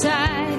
[0.00, 0.51] side.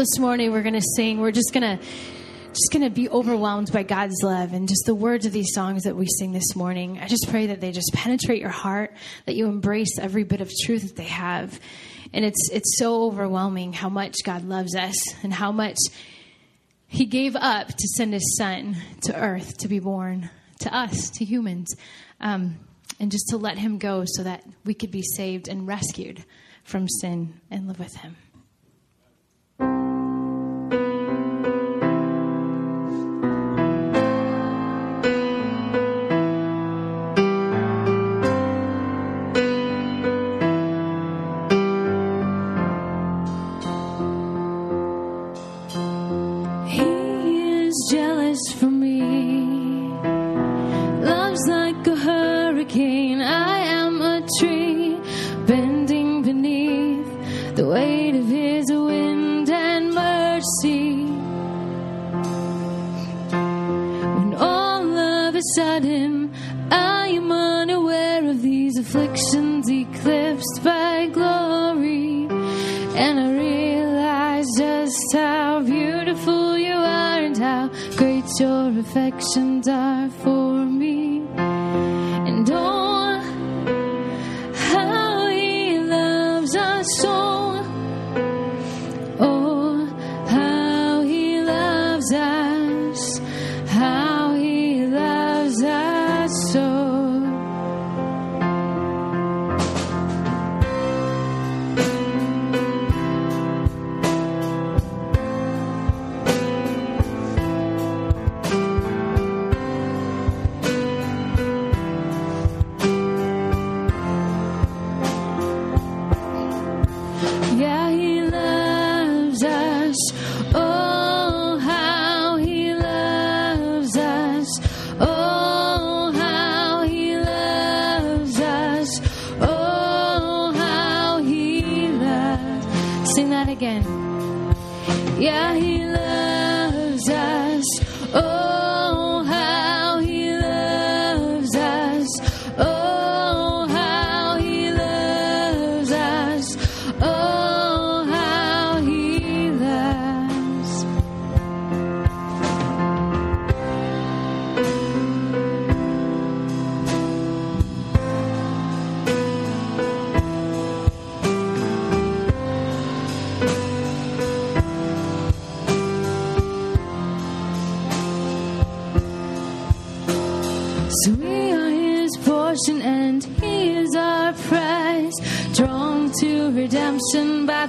[0.00, 1.20] this morning we're going to sing.
[1.20, 1.84] We're just going to
[2.48, 5.82] just going to be overwhelmed by God's love and just the words of these songs
[5.82, 6.98] that we sing this morning.
[6.98, 8.94] I just pray that they just penetrate your heart,
[9.26, 11.60] that you embrace every bit of truth that they have.
[12.14, 15.76] And it's it's so overwhelming how much God loves us and how much
[16.86, 20.30] he gave up to send his son to earth to be born
[20.60, 21.76] to us, to humans.
[22.22, 22.56] Um,
[22.98, 26.24] and just to let him go so that we could be saved and rescued
[26.64, 28.16] from sin and live with him.
[65.90, 66.32] him.
[66.70, 72.26] I am unaware of these afflictions eclipsed by glory,
[73.02, 80.39] and I realize just how beautiful you are and how great your affections are for.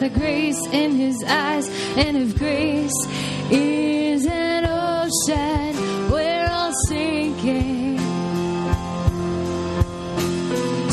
[0.01, 1.69] The grace in his eyes.
[1.95, 2.99] And if grace
[3.51, 7.99] is an ocean, we're all sinking.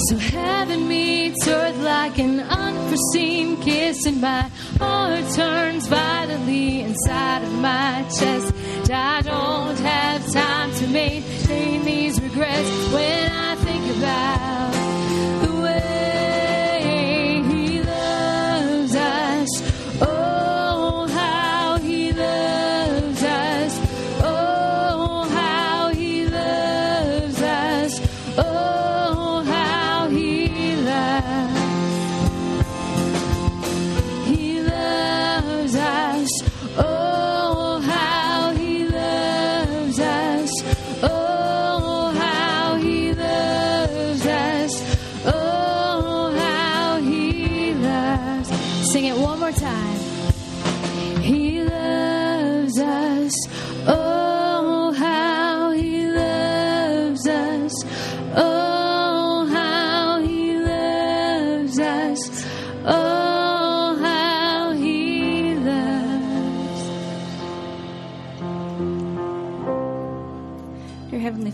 [0.09, 4.43] So heaven meets earth like an unforeseen kiss, and my
[4.79, 8.53] heart turns violently inside of my chest.
[8.91, 13.18] I don't have time to maintain these regrets when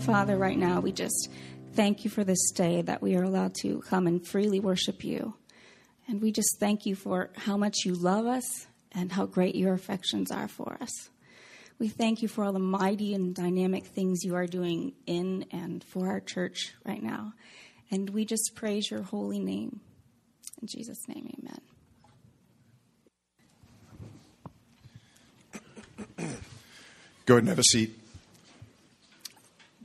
[0.05, 1.29] Father, right now we just
[1.73, 5.33] thank you for this day that we are allowed to come and freely worship you.
[6.07, 9.73] And we just thank you for how much you love us and how great your
[9.73, 11.09] affections are for us.
[11.79, 15.83] We thank you for all the mighty and dynamic things you are doing in and
[15.83, 17.33] for our church right now.
[17.89, 19.79] And we just praise your holy name.
[20.61, 21.61] In Jesus' name, amen.
[27.25, 28.04] Go ahead and have a seat.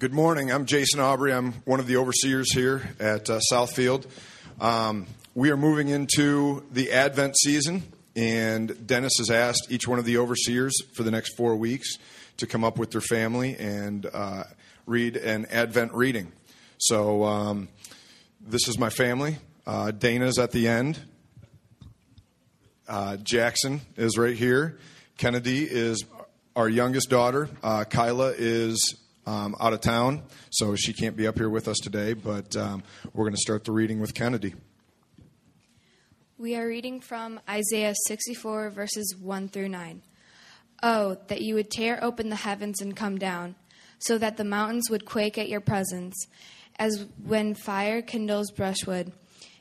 [0.00, 0.50] Good morning.
[0.50, 1.30] I'm Jason Aubrey.
[1.30, 4.06] I'm one of the overseers here at uh, Southfield.
[4.58, 7.82] Um, we are moving into the Advent season,
[8.16, 11.98] and Dennis has asked each one of the overseers for the next four weeks
[12.38, 14.44] to come up with their family and uh,
[14.86, 16.32] read an Advent reading.
[16.78, 17.68] So, um,
[18.40, 19.36] this is my family.
[19.66, 20.98] Uh, Dana's at the end.
[22.88, 24.78] Uh, Jackson is right here.
[25.18, 26.06] Kennedy is
[26.56, 27.50] our youngest daughter.
[27.62, 31.78] Uh, Kyla is um, out of town, so she can't be up here with us
[31.78, 34.54] today, but um, we're going to start the reading with Kennedy.
[36.38, 40.02] We are reading from Isaiah 64, verses 1 through 9.
[40.82, 43.56] Oh, that you would tear open the heavens and come down,
[43.98, 46.26] so that the mountains would quake at your presence,
[46.78, 49.12] as when fire kindles brushwood,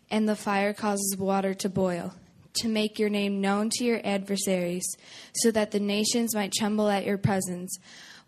[0.10, 2.14] and the fire causes water to boil,
[2.54, 4.88] to make your name known to your adversaries,
[5.34, 7.78] so that the nations might tremble at your presence.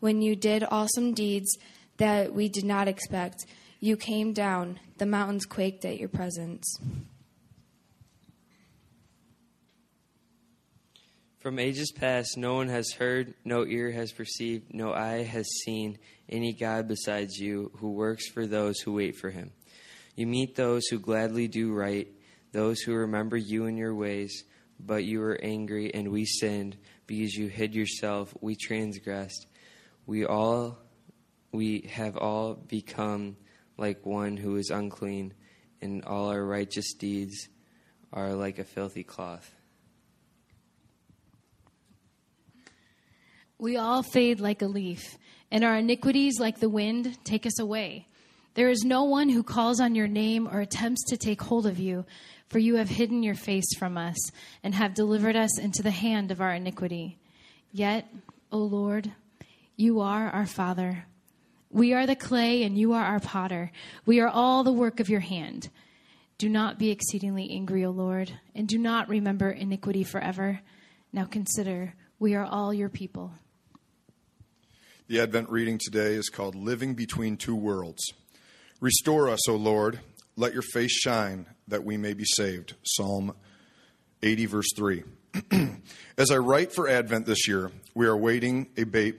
[0.01, 1.59] When you did awesome deeds
[1.97, 3.45] that we did not expect,
[3.79, 6.79] you came down, the mountains quaked at your presence.
[11.37, 15.99] From ages past, no one has heard, no ear has perceived, no eye has seen
[16.27, 19.51] any God besides you who works for those who wait for him.
[20.15, 22.07] You meet those who gladly do right,
[22.53, 24.45] those who remember you and your ways,
[24.79, 29.45] but you were angry and we sinned because you hid yourself, we transgressed.
[30.11, 30.77] We all
[31.53, 33.37] we have all become
[33.77, 35.33] like one who is unclean,
[35.81, 37.47] and all our righteous deeds
[38.11, 39.55] are like a filthy cloth.
[43.57, 45.17] We all fade like a leaf,
[45.49, 48.09] and our iniquities, like the wind, take us away.
[48.55, 51.79] There is no one who calls on your name or attempts to take hold of
[51.79, 52.05] you,
[52.49, 54.17] for you have hidden your face from us
[54.61, 57.17] and have delivered us into the hand of our iniquity.
[57.71, 58.09] Yet,
[58.51, 59.13] O Lord,
[59.81, 61.05] you are our Father.
[61.71, 63.71] We are the clay, and you are our potter.
[64.05, 65.69] We are all the work of your hand.
[66.37, 70.59] Do not be exceedingly angry, O Lord, and do not remember iniquity forever.
[71.11, 73.33] Now consider, we are all your people.
[75.07, 78.13] The Advent reading today is called Living Between Two Worlds.
[78.79, 79.99] Restore us, O Lord.
[80.35, 82.75] Let your face shine that we may be saved.
[82.83, 83.33] Psalm
[84.21, 85.03] 80, verse 3.
[86.17, 89.13] As I write for Advent this year, we are waiting a ba-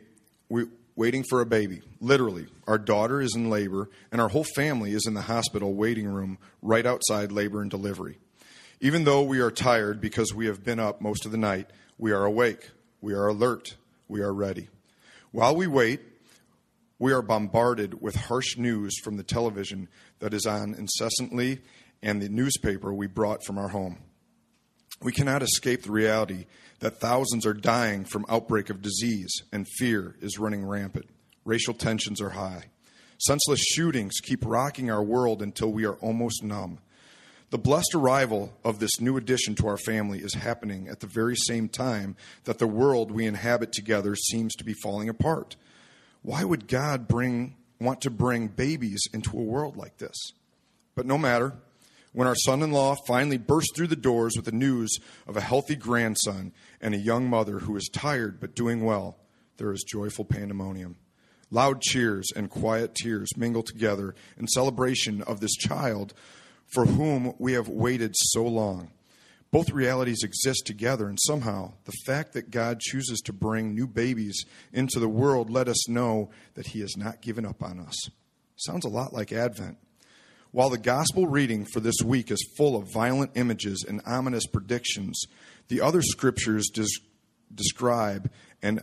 [0.53, 0.67] we,
[0.97, 1.81] waiting for a baby.
[1.99, 6.07] Literally, our daughter is in labor, and our whole family is in the hospital waiting
[6.07, 8.19] room right outside labor and delivery.
[8.79, 12.13] Even though we are tired because we have been up most of the night, we
[12.13, 13.77] are awake, we are alert,
[14.09, 14.69] we are ready.
[15.31, 16.01] While we wait,
[16.99, 21.63] we are bombarded with harsh news from the television that is on incessantly
[22.03, 23.97] and the newspaper we brought from our home.
[25.01, 26.45] We cannot escape the reality
[26.83, 31.09] that thousands are dying from outbreak of disease and fear is running rampant.
[31.45, 32.65] Racial tensions are high.
[33.19, 36.81] Senseless shootings keep rocking our world until we are almost numb.
[37.51, 41.37] The blessed arrival of this new addition to our family is happening at the very
[41.37, 45.55] same time that the world we inhabit together seems to be falling apart.
[46.23, 50.17] Why would God bring, want to bring babies into a world like this?
[50.97, 51.55] But no matter.
[52.15, 55.41] When our son in law finally burst through the doors with the news of a
[55.41, 59.17] healthy grandson and a young mother who is tired but doing well,
[59.57, 60.97] there is joyful pandemonium.
[61.51, 66.13] Loud cheers and quiet tears mingle together in celebration of this child
[66.67, 68.91] for whom we have waited so long.
[69.51, 74.47] Both realities exist together, and somehow the fact that God chooses to bring new babies
[74.73, 78.09] into the world let us know that He has not given up on us.
[78.57, 79.77] Sounds a lot like Advent.
[80.53, 85.25] While the gospel reading for this week is full of violent images and ominous predictions,
[85.69, 87.01] the other scriptures des-
[87.55, 88.31] describe
[88.61, 88.83] an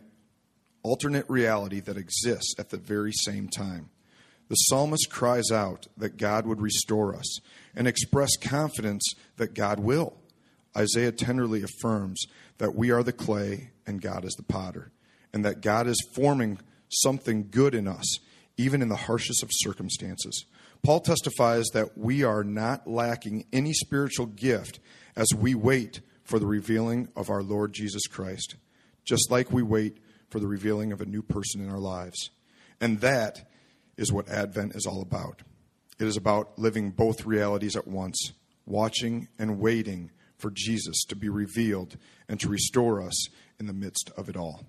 [0.82, 3.92] alternate reality that exists at the very same time.
[4.48, 7.40] The psalmist cries out that God would restore us
[7.76, 9.08] and express confidence
[9.38, 10.18] that God will.
[10.76, 12.26] Isaiah tenderly affirms
[12.58, 14.92] that we are the clay and God is the potter,
[15.32, 16.58] and that God is forming
[16.90, 18.18] something good in us,
[18.58, 20.46] even in the harshest of circumstances.
[20.84, 24.80] Paul testifies that we are not lacking any spiritual gift
[25.16, 28.56] as we wait for the revealing of our Lord Jesus Christ,
[29.04, 29.98] just like we wait
[30.30, 32.30] for the revealing of a new person in our lives.
[32.80, 33.50] And that
[33.98, 35.42] is what Advent is all about.
[36.00, 38.32] It is about living both realities at once,
[38.66, 41.98] watching and waiting for Jesus to be revealed
[42.30, 43.28] and to restore us
[43.60, 44.64] in the midst of it all.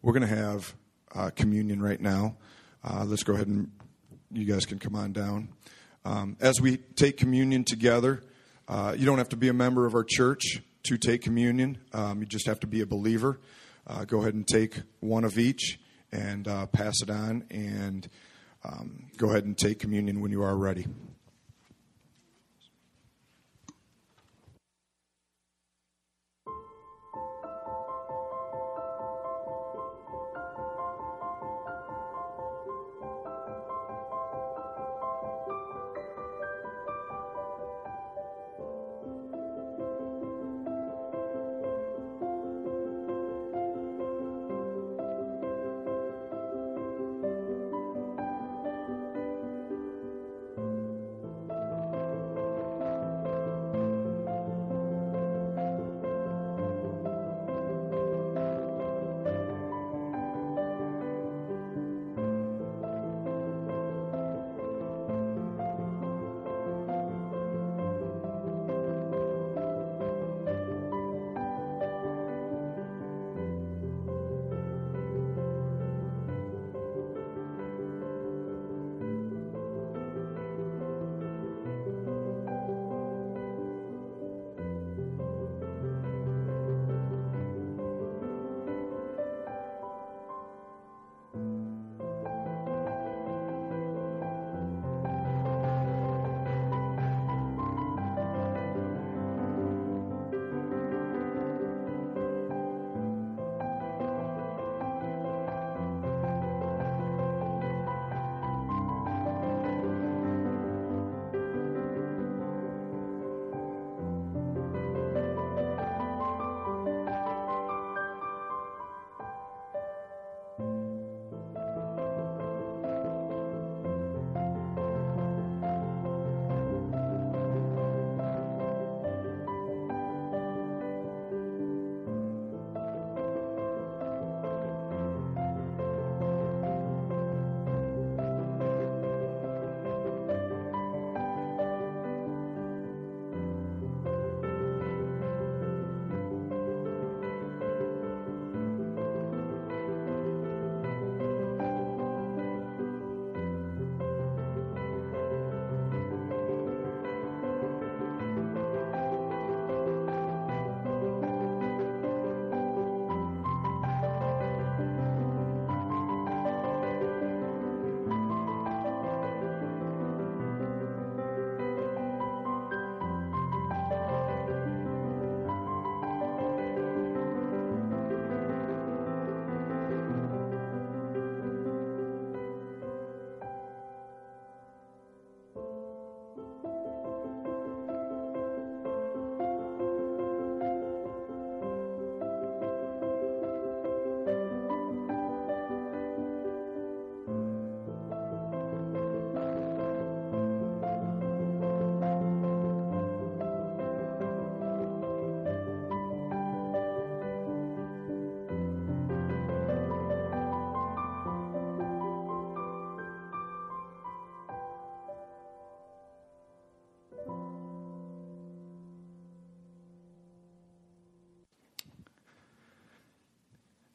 [0.00, 0.74] We're going to have
[1.12, 2.36] uh, communion right now.
[2.84, 3.72] Uh, let's go ahead and
[4.30, 5.48] you guys can come on down.
[6.04, 8.22] Um, as we take communion together,
[8.68, 11.78] uh, you don't have to be a member of our church to take communion.
[11.92, 13.40] Um, you just have to be a believer.
[13.86, 15.78] Uh, go ahead and take one of each
[16.12, 18.08] and uh, pass it on, and
[18.64, 20.86] um, go ahead and take communion when you are ready.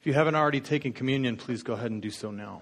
[0.03, 2.61] If you haven't already taken communion, please go ahead and do so now.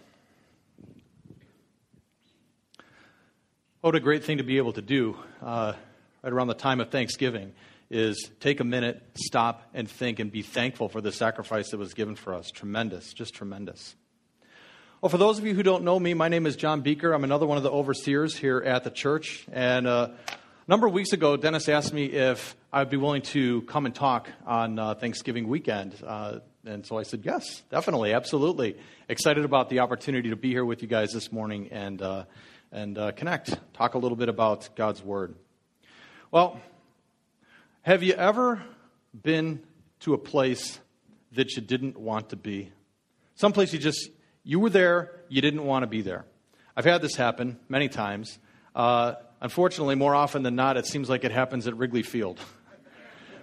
[3.79, 5.73] What a great thing to be able to do uh,
[6.21, 7.53] right around the time of Thanksgiving
[7.89, 11.95] is take a minute, stop, and think and be thankful for the sacrifice that was
[11.95, 12.51] given for us.
[12.51, 13.95] Tremendous, just tremendous.
[15.01, 17.11] Well, for those of you who don't know me, my name is John Beaker.
[17.11, 19.47] I'm another one of the overseers here at the church.
[19.51, 20.35] And uh, a
[20.67, 24.29] number of weeks ago, Dennis asked me if I'd be willing to come and talk
[24.45, 25.95] on uh, Thanksgiving weekend.
[26.05, 28.77] Uh, and so I said, yes, definitely, absolutely.
[29.09, 32.25] Excited about the opportunity to be here with you guys this morning and, uh,
[32.71, 35.33] and uh, connect, talk a little bit about God's Word.
[36.29, 36.61] Well,
[37.81, 38.61] have you ever
[39.19, 39.63] been
[40.01, 40.79] to a place
[41.31, 42.71] that you didn't want to be?
[43.35, 44.09] Someplace you just,
[44.43, 46.25] you were there, you didn't want to be there.
[46.77, 48.37] I've had this happen many times.
[48.75, 52.39] Uh, unfortunately, more often than not, it seems like it happens at Wrigley Field.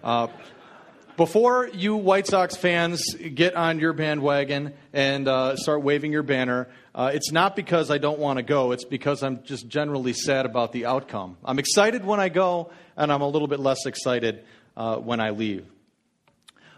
[1.18, 6.68] Before you White Sox fans get on your bandwagon and uh, start waving your banner,
[6.94, 8.70] uh, it's not because I don't want to go.
[8.70, 11.37] It's because I'm just generally sad about the outcome.
[11.44, 14.44] I'm excited when I go, and I'm a little bit less excited
[14.76, 15.66] uh, when I leave.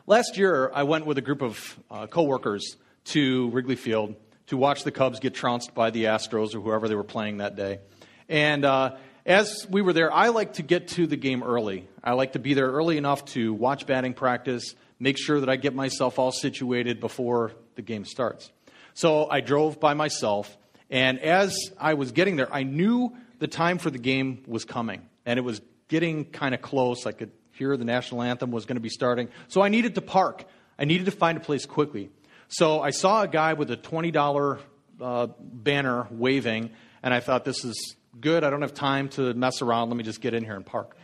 [0.07, 4.15] Last year, I went with a group of uh, coworkers to Wrigley Field
[4.47, 7.57] to watch the Cubs get trounced by the Astros or whoever they were playing that
[7.57, 7.81] day.
[8.27, 8.97] And uh,
[9.31, 11.89] as we were there, I like to get to the game early.
[12.03, 15.55] I like to be there early enough to watch batting practice, make sure that I
[15.55, 18.51] get myself all situated before the game starts.
[18.93, 20.59] So I drove by myself,
[20.91, 25.03] and as I was getting there, I knew the time for the game was coming,
[25.25, 27.07] and it was getting kind of close.
[27.07, 29.29] I could hear the national anthem was going to be starting.
[29.47, 30.45] So I needed to park.
[30.77, 32.11] I needed to find a place quickly.
[32.49, 34.59] So I saw a guy with a $20
[35.01, 38.45] uh, banner waving, and I thought, this is good.
[38.45, 39.89] I don't have time to mess around.
[39.91, 40.97] Let me just get in here and park.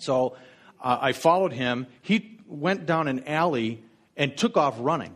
[0.00, 0.36] So
[0.80, 1.86] uh, I followed him.
[2.02, 3.82] He went down an alley
[4.16, 5.14] and took off running,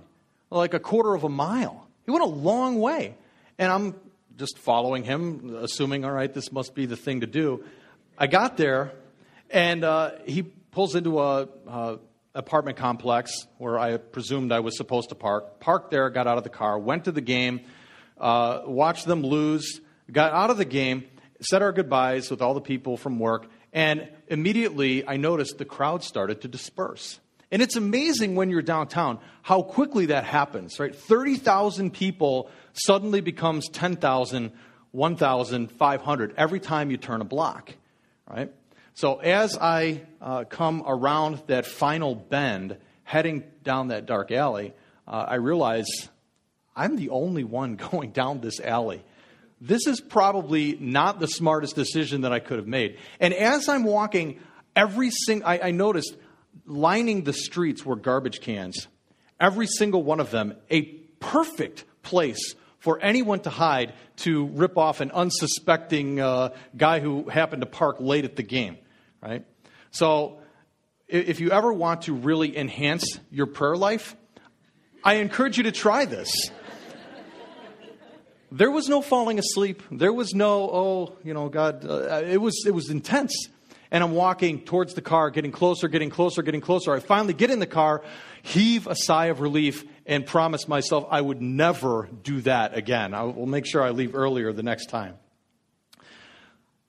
[0.50, 1.86] like a quarter of a mile.
[2.04, 3.14] He went a long way.
[3.58, 3.94] And I'm
[4.36, 7.64] just following him, assuming, all right, this must be the thing to do.
[8.18, 8.92] I got there,
[9.50, 11.96] and uh, he pulls into a uh,
[12.34, 15.60] apartment complex where I presumed I was supposed to park.
[15.60, 17.60] Parked there, got out of the car, went to the game,
[18.18, 21.04] uh, watched them lose, got out of the game,
[21.40, 26.02] said our goodbyes with all the people from work, and immediately I noticed the crowd
[26.02, 27.18] started to disperse.
[27.50, 30.94] And it's amazing when you're downtown how quickly that happens, right?
[30.94, 34.52] 30,000 people suddenly becomes 10,000,
[34.90, 37.74] 1,500 every time you turn a block,
[38.28, 38.50] right?
[38.94, 44.72] So as I uh, come around that final bend, heading down that dark alley,
[45.06, 45.86] uh, I realize
[46.74, 49.04] I'm the only one going down this alley
[49.66, 52.98] this is probably not the smartest decision that I could have made.
[53.18, 54.38] And as I'm walking,
[54.76, 56.14] every single, I, I noticed
[56.66, 58.88] lining the streets were garbage cans.
[59.40, 65.00] Every single one of them, a perfect place for anyone to hide to rip off
[65.00, 68.76] an unsuspecting uh, guy who happened to park late at the game,
[69.22, 69.46] right?
[69.90, 70.40] So,
[71.08, 74.16] if you ever want to really enhance your prayer life,
[75.02, 76.50] I encourage you to try this.
[78.54, 79.82] There was no falling asleep.
[79.90, 81.84] There was no, oh, you know, God.
[81.84, 83.48] Uh, it, was, it was intense.
[83.90, 86.94] And I'm walking towards the car, getting closer, getting closer, getting closer.
[86.94, 88.04] I finally get in the car,
[88.42, 93.12] heave a sigh of relief, and promise myself I would never do that again.
[93.12, 95.16] I will make sure I leave earlier the next time.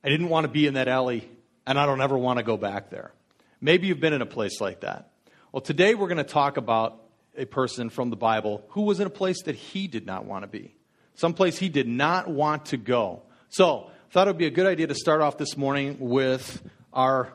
[0.03, 1.27] I didn't want to be in that alley,
[1.65, 3.11] and I don't ever want to go back there.
[3.59, 5.09] Maybe you've been in a place like that.
[5.51, 7.01] Well, today we're going to talk about
[7.35, 10.43] a person from the Bible who was in a place that he did not want
[10.43, 10.75] to be
[11.15, 13.23] someplace he did not want to go.
[13.49, 16.61] So, I thought it would be a good idea to start off this morning with
[16.93, 17.33] our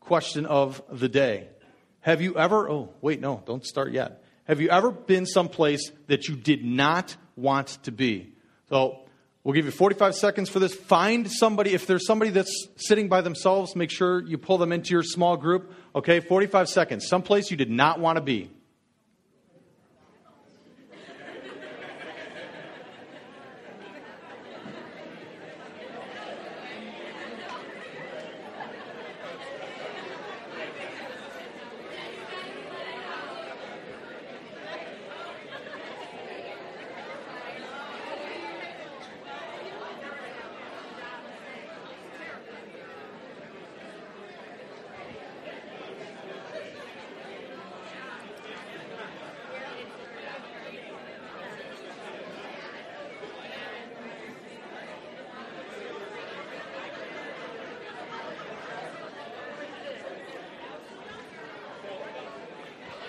[0.00, 1.48] question of the day.
[2.00, 4.22] Have you ever, oh, wait, no, don't start yet.
[4.44, 8.32] Have you ever been someplace that you did not want to be?
[8.68, 9.00] So,
[9.42, 10.74] we'll give you 45 seconds for this.
[10.74, 14.90] Find somebody, if there's somebody that's sitting by themselves, make sure you pull them into
[14.90, 15.72] your small group.
[15.94, 17.06] Okay, 45 seconds.
[17.06, 18.50] Someplace you did not want to be.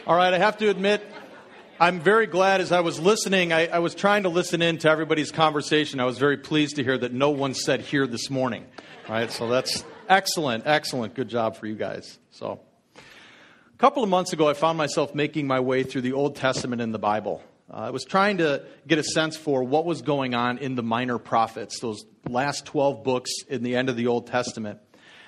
[0.08, 1.06] All right, I have to admit,
[1.80, 4.90] I'm very glad as I was listening, I, I, was trying to listen in to
[4.90, 6.00] everybody's conversation.
[6.00, 8.66] I was very pleased to hear that no one said here this morning.
[9.08, 11.14] All right, So that's excellent, excellent.
[11.14, 12.18] Good job for you guys.
[12.32, 12.62] So
[12.96, 16.82] a couple of months ago, I found myself making my way through the Old Testament
[16.82, 17.44] in the Bible.
[17.72, 20.84] Uh, I was trying to get a sense for what was going on in the
[20.84, 24.80] minor prophets, those last 12 books in the end of the Old Testament.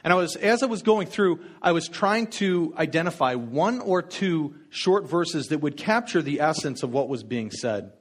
[0.03, 4.01] And I was, as I was going through, I was trying to identify one or
[4.01, 7.93] two short verses that would capture the essence of what was being said.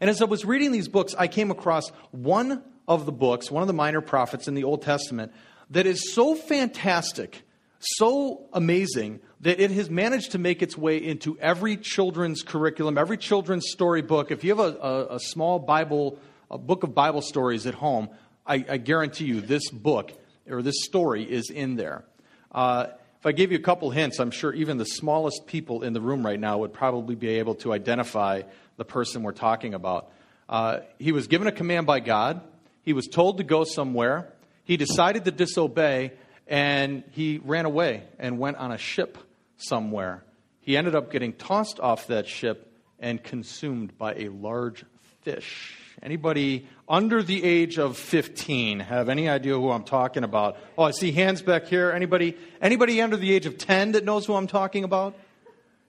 [0.00, 3.62] And as I was reading these books, I came across one of the books, one
[3.62, 5.32] of the minor prophets in the Old Testament,
[5.70, 7.42] that is so fantastic,
[7.78, 13.18] so amazing, that it has managed to make its way into every children's curriculum, every
[13.18, 14.30] children's storybook.
[14.30, 16.18] If you have a, a, a small Bible,
[16.50, 18.08] a book of Bible stories at home,
[18.46, 20.12] I, I guarantee you this book
[20.48, 22.04] or this story is in there.
[22.52, 22.86] Uh,
[23.18, 26.00] if I gave you a couple hints, I'm sure even the smallest people in the
[26.00, 28.42] room right now would probably be able to identify
[28.76, 30.10] the person we're talking about.
[30.48, 32.40] Uh, he was given a command by God.
[32.82, 34.32] He was told to go somewhere.
[34.64, 36.12] He decided to disobey,
[36.46, 39.18] and he ran away and went on a ship
[39.56, 40.22] somewhere.
[40.60, 44.84] He ended up getting tossed off that ship and consumed by a large
[45.22, 45.76] fish.
[46.02, 50.56] Anybody under the age of 15 have any idea who I'm talking about?
[50.78, 51.90] Oh, I see hands back here.
[51.90, 55.16] Anybody, anybody under the age of 10 that knows who I'm talking about?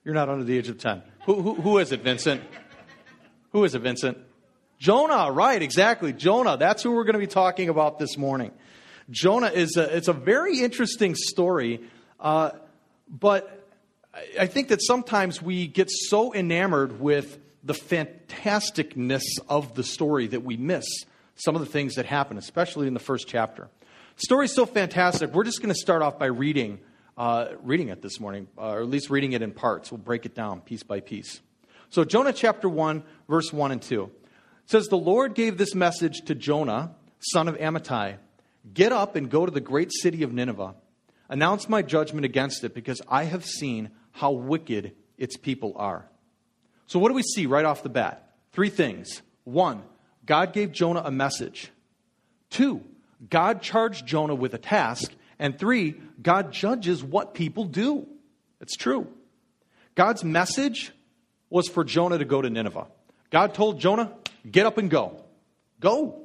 [0.03, 1.03] You're not under the age of 10.
[1.25, 2.41] Who, who, who is it, Vincent?
[3.51, 4.17] Who is it, Vincent?
[4.79, 6.13] Jonah, right, exactly.
[6.13, 6.57] Jonah.
[6.57, 8.51] That's who we're going to be talking about this morning.
[9.09, 11.81] Jonah is a, it's a very interesting story,
[12.19, 12.51] uh,
[13.09, 13.65] but
[14.39, 20.43] I think that sometimes we get so enamored with the fantasticness of the story that
[20.43, 20.85] we miss
[21.35, 23.69] some of the things that happen, especially in the first chapter.
[24.15, 25.33] The story's so fantastic.
[25.33, 26.79] We're just going to start off by reading,
[27.17, 29.91] uh, reading it this morning, uh, or at least reading it in parts.
[29.91, 31.41] We'll break it down piece by piece.
[31.89, 34.09] So, Jonah chapter 1, verse 1 and 2
[34.65, 38.17] says, The Lord gave this message to Jonah, son of Amittai
[38.73, 40.75] Get up and go to the great city of Nineveh.
[41.29, 46.09] Announce my judgment against it, because I have seen how wicked its people are.
[46.87, 48.33] So, what do we see right off the bat?
[48.53, 49.21] Three things.
[49.43, 49.83] One,
[50.25, 51.71] God gave Jonah a message.
[52.49, 52.83] Two,
[53.29, 55.13] God charged Jonah with a task.
[55.39, 58.07] And three, God judges what people do.
[58.59, 59.07] It's true.
[59.95, 60.91] God's message
[61.49, 62.87] was for Jonah to go to Nineveh.
[63.29, 64.13] God told Jonah,
[64.49, 65.23] get up and go.
[65.79, 66.23] Go.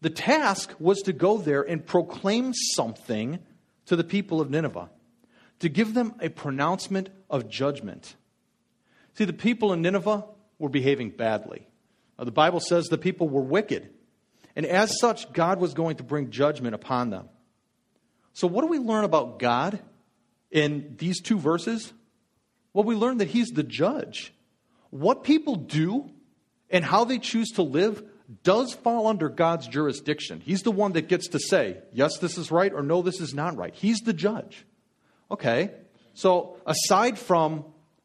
[0.00, 3.38] The task was to go there and proclaim something
[3.86, 4.90] to the people of Nineveh,
[5.60, 8.14] to give them a pronouncement of judgment.
[9.14, 10.24] See, the people in Nineveh
[10.58, 11.66] were behaving badly.
[12.18, 13.90] The Bible says the people were wicked.
[14.56, 17.28] And as such, God was going to bring judgment upon them.
[18.32, 19.80] So, what do we learn about God
[20.50, 21.92] in these two verses?
[22.72, 24.32] Well, we learn that He's the judge.
[24.90, 26.10] What people do
[26.70, 28.02] and how they choose to live
[28.42, 30.40] does fall under God's jurisdiction.
[30.40, 33.34] He's the one that gets to say, yes, this is right, or no, this is
[33.34, 33.74] not right.
[33.74, 34.64] He's the judge.
[35.30, 35.72] Okay,
[36.14, 37.64] so aside from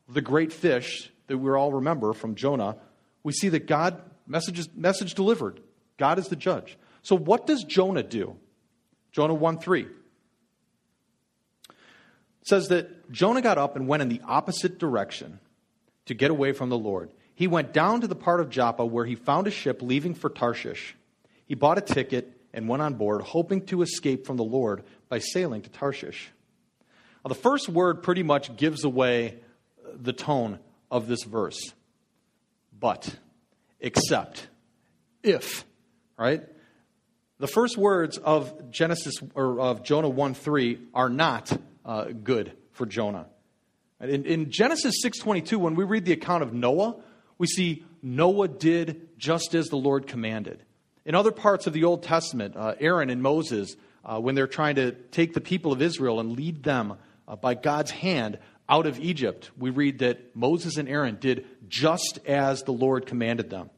[0.10, 2.78] the great fish that we all remember from Jonah,
[3.24, 5.62] we see that God, message, message delivered.
[5.98, 6.78] God is the judge.
[7.02, 8.36] So what does Jonah do?
[9.12, 9.88] Jonah 1 3
[12.44, 15.40] says that Jonah got up and went in the opposite direction
[16.06, 17.12] to get away from the Lord.
[17.36, 20.30] He went down to the part of Joppa where he found a ship leaving for
[20.30, 20.96] Tarshish.
[21.46, 25.20] He bought a ticket and went on board, hoping to escape from the Lord by
[25.20, 26.32] sailing to Tarshish.
[27.24, 29.40] Now, the first word pretty much gives away
[30.00, 30.60] the tone
[30.90, 31.74] of this verse.
[32.78, 33.16] But,
[33.80, 34.48] except,
[35.24, 35.66] if,
[36.18, 36.44] right?
[37.40, 42.86] The first words of Genesis or of Jonah 1 3 are not uh, good for
[42.86, 43.28] Jonah.
[44.02, 46.96] In, in Genesis 6:22, when we read the account of Noah,
[47.38, 50.64] we see Noah did just as the Lord commanded.
[51.06, 54.76] In other parts of the Old Testament, uh, Aaron and Moses, uh, when they're trying
[54.76, 56.96] to take the people of Israel and lead them
[57.28, 62.20] uh, by God's hand out of Egypt, we read that Moses and Aaron did just
[62.28, 63.72] as the Lord commanded them.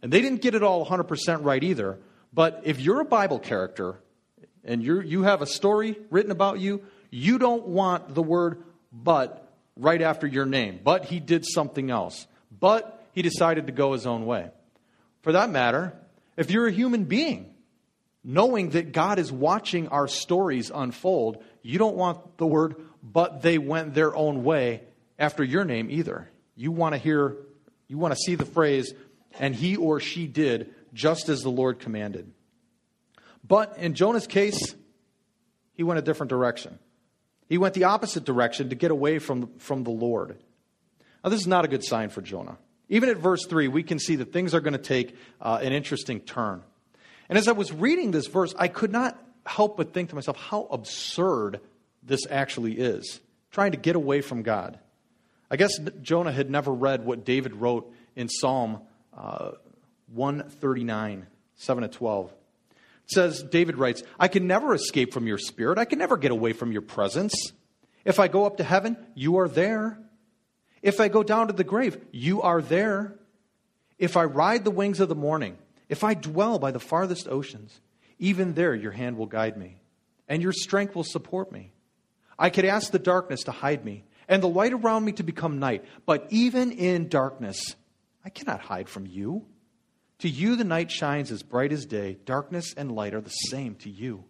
[0.00, 1.98] And they didn't get it all 100% right either.
[2.32, 3.96] But if you're a Bible character
[4.64, 9.52] and you you have a story written about you, you don't want the word but
[9.76, 10.78] right after your name.
[10.82, 12.26] But he did something else.
[12.60, 14.50] But he decided to go his own way.
[15.22, 15.94] For that matter,
[16.36, 17.54] if you're a human being,
[18.22, 22.76] knowing that God is watching our stories unfold, you don't want the word
[23.10, 24.82] but they went their own way
[25.18, 26.30] after your name either.
[26.56, 27.36] You want to hear,
[27.86, 28.92] you want to see the phrase,
[29.38, 32.30] and he or she did just as the Lord commanded.
[33.46, 34.74] But in Jonah's case,
[35.72, 36.78] he went a different direction.
[37.48, 40.36] He went the opposite direction to get away from, from the Lord.
[41.24, 42.58] Now, this is not a good sign for Jonah.
[42.90, 45.72] Even at verse 3, we can see that things are going to take uh, an
[45.72, 46.62] interesting turn.
[47.28, 50.36] And as I was reading this verse, I could not help but think to myself
[50.36, 51.60] how absurd
[52.02, 54.78] this actually is trying to get away from God.
[55.50, 58.80] I guess Jonah had never read what David wrote in Psalm
[59.16, 59.52] uh,
[60.12, 62.30] 139, 7 to 12.
[62.30, 65.78] It says, David writes, I can never escape from your spirit.
[65.78, 67.34] I can never get away from your presence.
[68.04, 69.98] If I go up to heaven, you are there.
[70.82, 73.14] If I go down to the grave, you are there.
[73.98, 75.58] If I ride the wings of the morning,
[75.88, 77.80] if I dwell by the farthest oceans,
[78.18, 79.80] even there your hand will guide me,
[80.28, 81.72] and your strength will support me.
[82.38, 85.58] I could ask the darkness to hide me, and the light around me to become
[85.58, 87.74] night, but even in darkness,
[88.24, 89.46] I cannot hide from you.
[90.20, 92.18] To you, the night shines as bright as day.
[92.24, 94.24] Darkness and light are the same to you.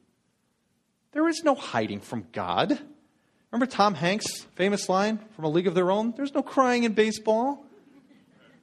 [1.12, 2.78] There is no hiding from God.
[3.50, 6.12] Remember Tom Hanks' famous line from A League of Their Own?
[6.14, 7.64] There's no crying in baseball.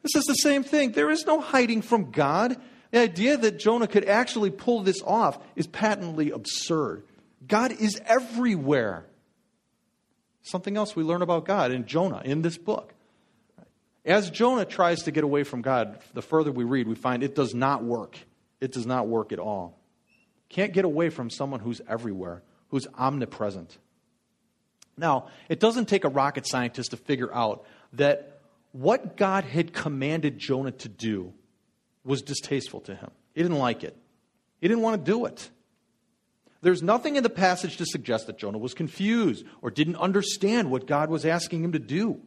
[0.04, 0.92] This is the same thing.
[0.92, 2.56] There is no hiding from God.
[2.92, 7.04] The idea that Jonah could actually pull this off is patently absurd.
[7.48, 9.06] God is everywhere.
[10.46, 12.94] Something else we learn about God in Jonah in this book.
[14.06, 17.34] As Jonah tries to get away from God, the further we read, we find it
[17.34, 18.20] does not work.
[18.62, 19.80] It does not work at all.
[20.50, 23.76] Can't get away from someone who's everywhere, who's omnipresent.
[24.96, 28.40] Now, it doesn't take a rocket scientist to figure out that
[28.72, 31.34] what God had commanded Jonah to do
[32.04, 33.10] was distasteful to him.
[33.34, 33.98] He didn't like it,
[34.62, 35.50] he didn't want to do it.
[36.66, 40.88] There's nothing in the passage to suggest that Jonah was confused or didn't understand what
[40.88, 42.20] God was asking him to do.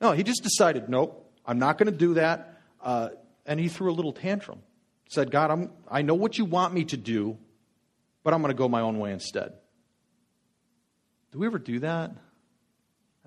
[0.00, 2.60] No, he just decided, nope, I'm not going to do that.
[2.80, 3.08] Uh,
[3.44, 4.60] and he threw a little tantrum.
[5.08, 7.38] Said, God, I'm, I know what you want me to do,
[8.22, 9.54] but I'm going to go my own way instead.
[11.32, 12.12] Do we ever do that?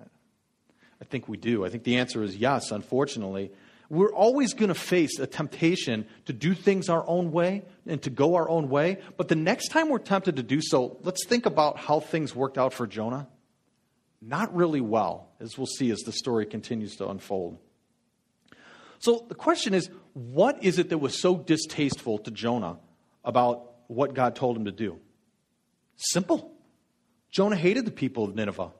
[0.00, 1.66] I think we do.
[1.66, 3.52] I think the answer is yes, unfortunately.
[3.90, 8.10] We're always going to face a temptation to do things our own way and to
[8.10, 8.98] go our own way.
[9.16, 12.56] But the next time we're tempted to do so, let's think about how things worked
[12.56, 13.26] out for Jonah.
[14.22, 17.58] Not really well, as we'll see as the story continues to unfold.
[19.00, 22.78] So the question is what is it that was so distasteful to Jonah
[23.24, 25.00] about what God told him to do?
[25.96, 26.54] Simple.
[27.32, 28.70] Jonah hated the people of Nineveh.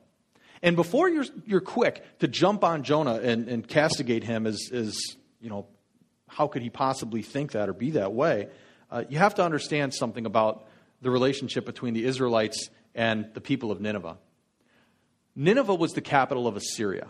[0.63, 4.95] And before you're, you're quick to jump on Jonah and, and castigate him as, as,
[5.39, 5.65] you know,
[6.27, 8.47] how could he possibly think that or be that way,
[8.89, 10.65] uh, you have to understand something about
[11.01, 14.17] the relationship between the Israelites and the people of Nineveh.
[15.35, 17.07] Nineveh was the capital of Assyria.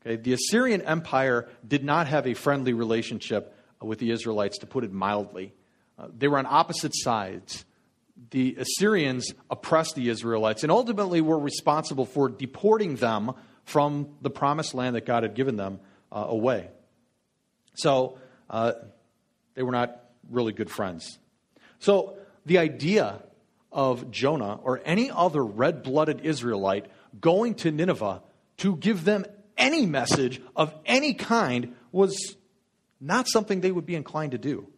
[0.00, 0.16] Okay?
[0.16, 4.92] The Assyrian Empire did not have a friendly relationship with the Israelites, to put it
[4.92, 5.52] mildly.
[5.98, 7.64] Uh, they were on opposite sides.
[8.30, 13.32] The Assyrians oppressed the Israelites and ultimately were responsible for deporting them
[13.64, 16.68] from the promised land that God had given them uh, away.
[17.74, 18.18] So
[18.50, 18.72] uh,
[19.54, 21.18] they were not really good friends.
[21.78, 23.22] So the idea
[23.70, 26.86] of Jonah or any other red blooded Israelite
[27.20, 28.22] going to Nineveh
[28.58, 29.24] to give them
[29.56, 32.36] any message of any kind was
[33.00, 34.68] not something they would be inclined to do.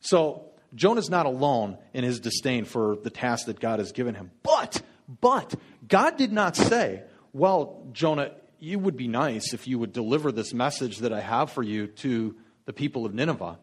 [0.00, 4.30] So, Jonah's not alone in his disdain for the task that God has given him.
[4.42, 4.82] But,
[5.20, 5.54] but,
[5.86, 10.54] God did not say, well, Jonah, you would be nice if you would deliver this
[10.54, 12.34] message that I have for you to
[12.64, 13.58] the people of Nineveh.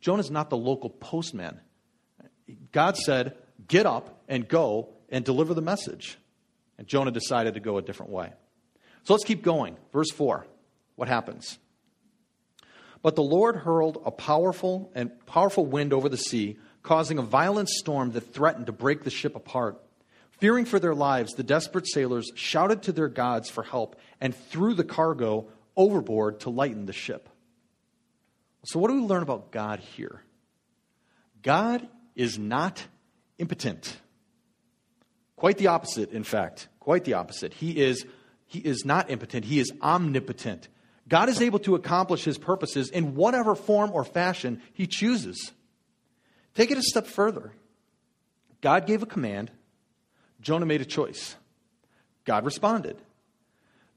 [0.00, 1.60] Jonah's not the local postman.
[2.72, 6.18] God said, get up and go and deliver the message.
[6.78, 8.32] And Jonah decided to go a different way.
[9.02, 9.76] So let's keep going.
[9.92, 10.46] Verse 4.
[10.94, 11.58] What happens?
[13.02, 17.68] But the Lord hurled a powerful and powerful wind over the sea, causing a violent
[17.68, 19.80] storm that threatened to break the ship apart.
[20.38, 24.74] Fearing for their lives, the desperate sailors shouted to their gods for help and threw
[24.74, 27.28] the cargo overboard to lighten the ship.
[28.64, 30.22] So, what do we learn about God here?
[31.42, 32.84] God is not
[33.38, 33.96] impotent.
[35.36, 36.68] Quite the opposite, in fact.
[36.80, 37.54] Quite the opposite.
[37.54, 38.04] He is,
[38.46, 40.68] he is not impotent, he is omnipotent.
[41.08, 45.52] God is able to accomplish his purposes in whatever form or fashion he chooses.
[46.54, 47.52] Take it a step further.
[48.60, 49.50] God gave a command,
[50.40, 51.36] Jonah made a choice.
[52.24, 52.98] God responded.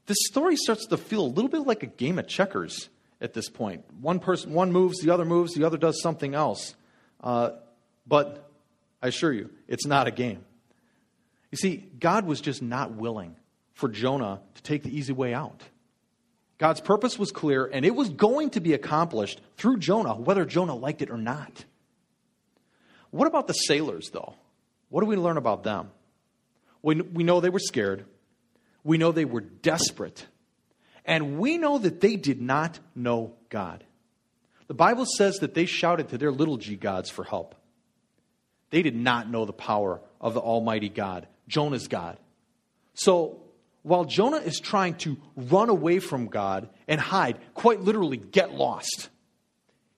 [0.06, 2.88] This story starts to feel a little bit like a game of checkers
[3.20, 3.84] at this point.
[4.00, 6.74] One person, one moves, the other moves, the other does something else.
[7.22, 7.50] Uh,
[8.06, 8.50] but
[9.02, 10.44] I assure you, it's not a game.
[11.50, 13.36] You see, God was just not willing
[13.74, 15.62] for Jonah to take the easy way out.
[16.62, 20.76] God's purpose was clear, and it was going to be accomplished through Jonah, whether Jonah
[20.76, 21.64] liked it or not.
[23.10, 24.36] What about the sailors, though?
[24.88, 25.90] What do we learn about them?
[26.80, 28.04] We, we know they were scared.
[28.84, 30.24] We know they were desperate.
[31.04, 33.82] And we know that they did not know God.
[34.68, 37.56] The Bible says that they shouted to their little g gods for help.
[38.70, 42.18] They did not know the power of the Almighty God, Jonah's God.
[42.94, 43.41] So
[43.82, 49.08] while Jonah is trying to run away from God and hide, quite literally get lost,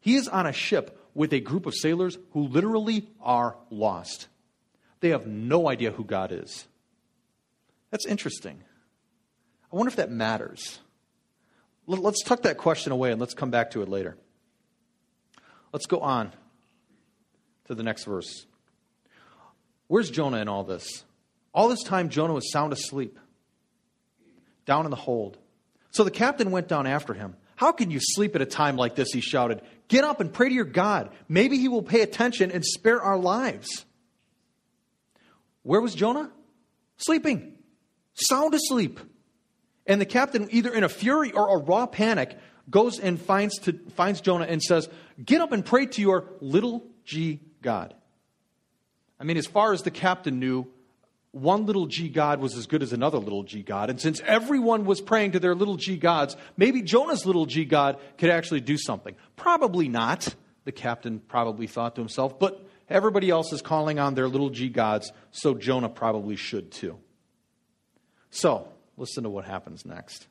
[0.01, 4.29] he is on a ship with a group of sailors who literally are lost.
[5.01, 6.67] They have no idea who God is.
[7.91, 8.63] That's interesting.
[9.73, 10.79] I wonder if that matters.
[11.87, 14.17] Let's tuck that question away and let's come back to it later.
[15.73, 16.33] Let's go on
[17.67, 18.47] to the next verse.
[19.89, 21.05] Where's Jonah in all this?
[21.53, 23.19] All this time, Jonah was sound asleep,
[24.67, 25.39] down in the hold.
[25.91, 27.37] So the captain went down after him.
[27.57, 29.13] How can you sleep at a time like this?
[29.13, 29.63] He shouted.
[29.89, 31.11] Get up and pray to your God.
[31.29, 33.85] Maybe he will pay attention and spare our lives.
[35.63, 36.31] Where was Jonah?
[36.97, 37.57] Sleeping,
[38.15, 39.01] sound asleep.
[39.87, 42.39] And the captain, either in a fury or a raw panic,
[42.71, 44.89] goes and finds, to, finds Jonah and says,
[45.23, 47.95] Get up and pray to your little g God.
[49.21, 50.67] I mean, as far as the captain knew,
[51.35, 53.91] one little g God was as good as another little g God.
[53.91, 57.99] And since everyone was praying to their little g gods, maybe Jonah's little g God
[58.19, 59.15] could actually do something.
[59.37, 64.29] Probably not, the captain probably thought to himself, but everybody else is calling on their
[64.29, 66.99] little g gods, so Jonah probably should too.
[68.31, 70.29] So, listen to what happens next.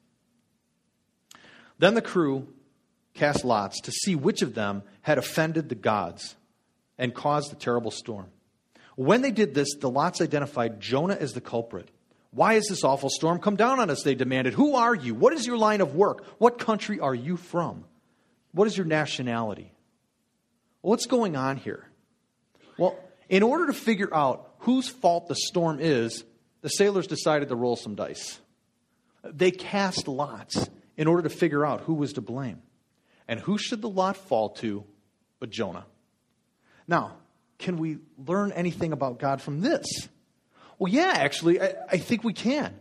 [1.80, 2.48] Then the crew
[3.14, 6.36] cast lots to see which of them had offended the gods
[6.98, 8.28] and caused the terrible storm.
[8.96, 11.90] When they did this, the lots identified Jonah as the culprit.
[12.32, 14.04] Why has this awful storm come down on us?
[14.04, 14.54] They demanded.
[14.54, 15.14] Who are you?
[15.14, 16.26] What is your line of work?
[16.40, 17.86] What country are you from?
[18.52, 19.72] What is your nationality?
[20.82, 21.88] What's going on here?
[22.78, 22.98] Well,
[23.30, 26.24] in order to figure out whose fault the storm is,
[26.62, 28.40] the sailors decided to roll some dice.
[29.24, 32.62] They cast lots in order to figure out who was to blame.
[33.28, 34.84] And who should the lot fall to
[35.40, 35.86] but Jonah?
[36.88, 37.18] Now,
[37.60, 39.86] can we learn anything about God from this?
[40.80, 42.74] Well, yeah, actually, I, I think we can.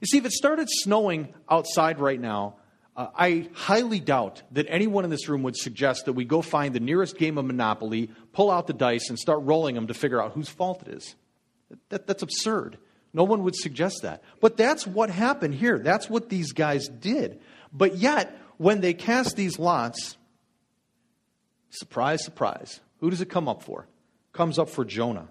[0.00, 2.56] You see, if it started snowing outside right now,
[2.96, 6.74] uh, I highly doubt that anyone in this room would suggest that we go find
[6.74, 10.22] the nearest game of Monopoly, pull out the dice, and start rolling them to figure
[10.22, 11.14] out whose fault it is.
[11.90, 12.78] That, that's absurd.
[13.12, 14.22] No one would suggest that.
[14.40, 15.78] But that's what happened here.
[15.78, 17.40] That's what these guys did.
[17.72, 20.16] But yet, when they cast these lots,
[21.70, 23.86] surprise, surprise, who does it come up for?
[24.38, 25.26] Comes up for Jonah.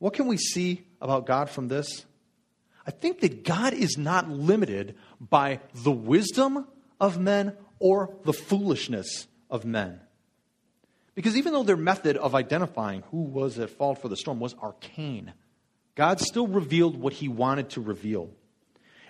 [0.00, 2.04] What can we see about God from this?
[2.84, 6.66] I think that God is not limited by the wisdom
[7.00, 10.00] of men or the foolishness of men.
[11.14, 14.56] Because even though their method of identifying who was at fault for the storm was
[14.60, 15.32] arcane,
[15.94, 18.30] God still revealed what he wanted to reveal.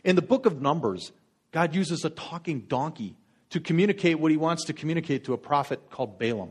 [0.04, 1.12] In the book of Numbers,
[1.50, 3.16] God uses a talking donkey
[3.48, 6.50] to communicate what he wants to communicate to a prophet called Balaam.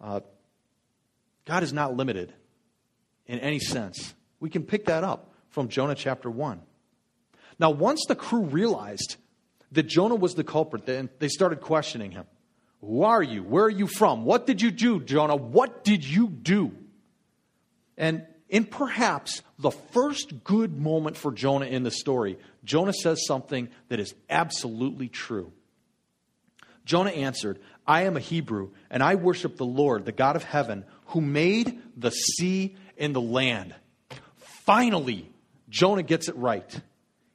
[0.00, 0.20] Uh,
[1.44, 2.32] God is not limited
[3.26, 4.14] in any sense.
[4.40, 6.60] We can pick that up from Jonah chapter 1.
[7.58, 9.16] Now, once the crew realized
[9.72, 12.24] that Jonah was the culprit, then they started questioning him.
[12.80, 13.42] Who are you?
[13.42, 14.24] Where are you from?
[14.24, 15.36] What did you do, Jonah?
[15.36, 16.72] What did you do?
[17.96, 23.68] And in perhaps the first good moment for Jonah in the story, Jonah says something
[23.88, 25.52] that is absolutely true.
[26.84, 30.84] Jonah answered, I am a Hebrew, and I worship the Lord, the God of heaven,
[31.06, 33.74] who made the sea and the land.
[34.64, 35.30] Finally,
[35.68, 36.80] Jonah gets it right.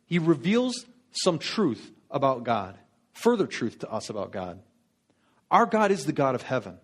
[0.06, 2.78] He reveals some truth about God,
[3.14, 4.60] further truth to us about God.
[5.52, 6.78] Our God is the God of heaven.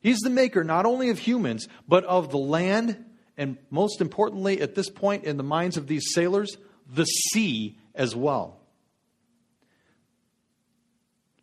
[0.00, 3.04] He's the maker not only of humans, but of the land,
[3.36, 6.56] and most importantly, at this point in the minds of these sailors,
[6.88, 8.60] the sea as well.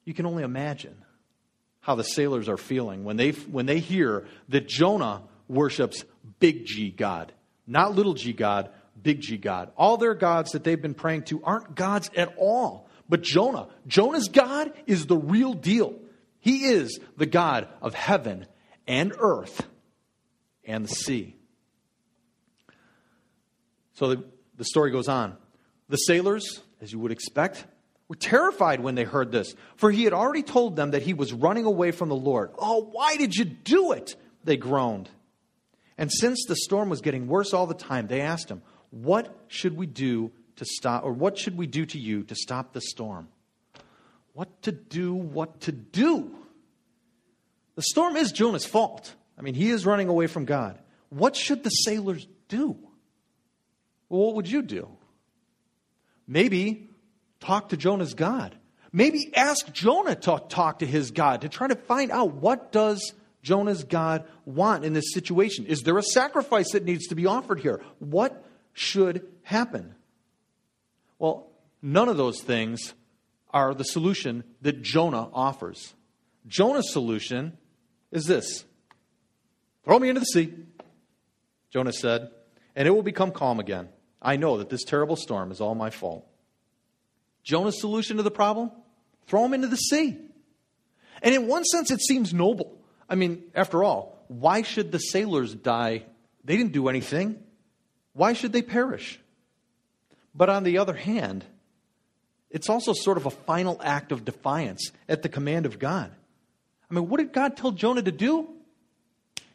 [0.05, 0.95] You can only imagine
[1.79, 6.03] how the sailors are feeling when they, when they hear that Jonah worships
[6.39, 7.31] big G God,
[7.67, 8.69] not little g God,
[9.01, 9.71] big G God.
[9.77, 12.89] All their gods that they've been praying to aren't gods at all.
[13.09, 15.95] But Jonah, Jonah's God is the real deal.
[16.39, 18.45] He is the God of heaven
[18.87, 19.65] and earth
[20.65, 21.35] and the sea.
[23.93, 24.23] So the,
[24.57, 25.37] the story goes on.
[25.89, 27.65] The sailors, as you would expect,
[28.07, 31.33] were terrified when they heard this, for he had already told them that he was
[31.33, 32.51] running away from the Lord.
[32.57, 34.15] Oh, why did you do it?
[34.43, 35.09] They groaned.
[35.97, 39.77] And since the storm was getting worse all the time, they asked him, What should
[39.77, 43.29] we do to stop, or what should we do to you to stop the storm?
[44.33, 46.35] What to do, what to do?
[47.75, 49.13] The storm is Jonah's fault.
[49.37, 50.79] I mean, he is running away from God.
[51.09, 52.77] What should the sailors do?
[54.09, 54.89] Well, what would you do?
[56.27, 56.89] Maybe
[57.43, 58.55] talk to Jonah's God.
[58.91, 63.13] Maybe ask Jonah to talk to his God to try to find out what does
[63.41, 65.65] Jonah's God want in this situation?
[65.65, 67.81] Is there a sacrifice that needs to be offered here?
[67.99, 69.95] What should happen?
[71.19, 71.49] Well,
[71.81, 72.93] none of those things
[73.51, 75.93] are the solution that Jonah offers.
[76.47, 77.57] Jonah's solution
[78.11, 78.63] is this
[79.83, 80.53] throw me into the sea,
[81.71, 82.29] Jonah said,
[82.75, 83.89] and it will become calm again.
[84.21, 86.25] I know that this terrible storm is all my fault.
[87.43, 88.71] Jonah's solution to the problem?
[89.27, 90.17] Throw him into the sea.
[91.21, 92.77] And in one sense, it seems noble.
[93.09, 96.03] I mean, after all, why should the sailors die?
[96.43, 97.41] They didn't do anything.
[98.13, 99.19] Why should they perish?
[100.35, 101.45] But on the other hand,
[102.49, 106.11] it's also sort of a final act of defiance at the command of God.
[106.89, 108.49] I mean, what did God tell Jonah to do?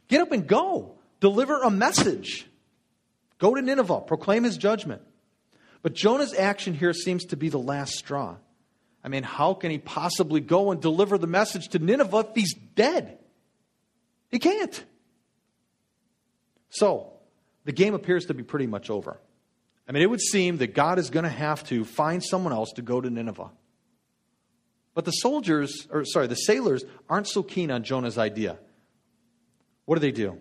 [0.08, 0.94] Get up and go.
[1.20, 2.46] Deliver a message.
[3.38, 5.02] Go to Nineveh, proclaim his judgment.
[5.82, 8.36] But Jonah's action here seems to be the last straw.
[9.02, 12.54] I mean, how can he possibly go and deliver the message to Nineveh if he's
[12.54, 13.18] dead?
[14.30, 14.84] He can't.
[16.70, 17.12] So,
[17.64, 19.18] the game appears to be pretty much over.
[19.88, 22.72] I mean, it would seem that God is going to have to find someone else
[22.72, 23.50] to go to Nineveh.
[24.94, 28.58] But the soldiers, or sorry, the sailors aren't so keen on Jonah's idea.
[29.84, 30.38] What do they do?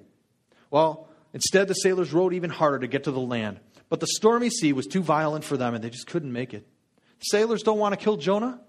[0.69, 3.59] Well, instead, the sailors rowed even harder to get to the land.
[3.89, 6.67] But the stormy sea was too violent for them, and they just couldn't make it.
[7.19, 8.59] Sailors don't want to kill Jonah.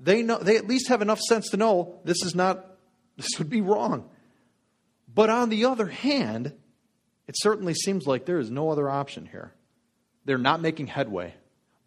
[0.00, 2.64] They, know, they at least have enough sense to know this is not,
[3.16, 4.08] this would be wrong.
[5.14, 6.52] But on the other hand,
[7.28, 9.52] it certainly seems like there is no other option here.
[10.24, 11.34] They're not making headway.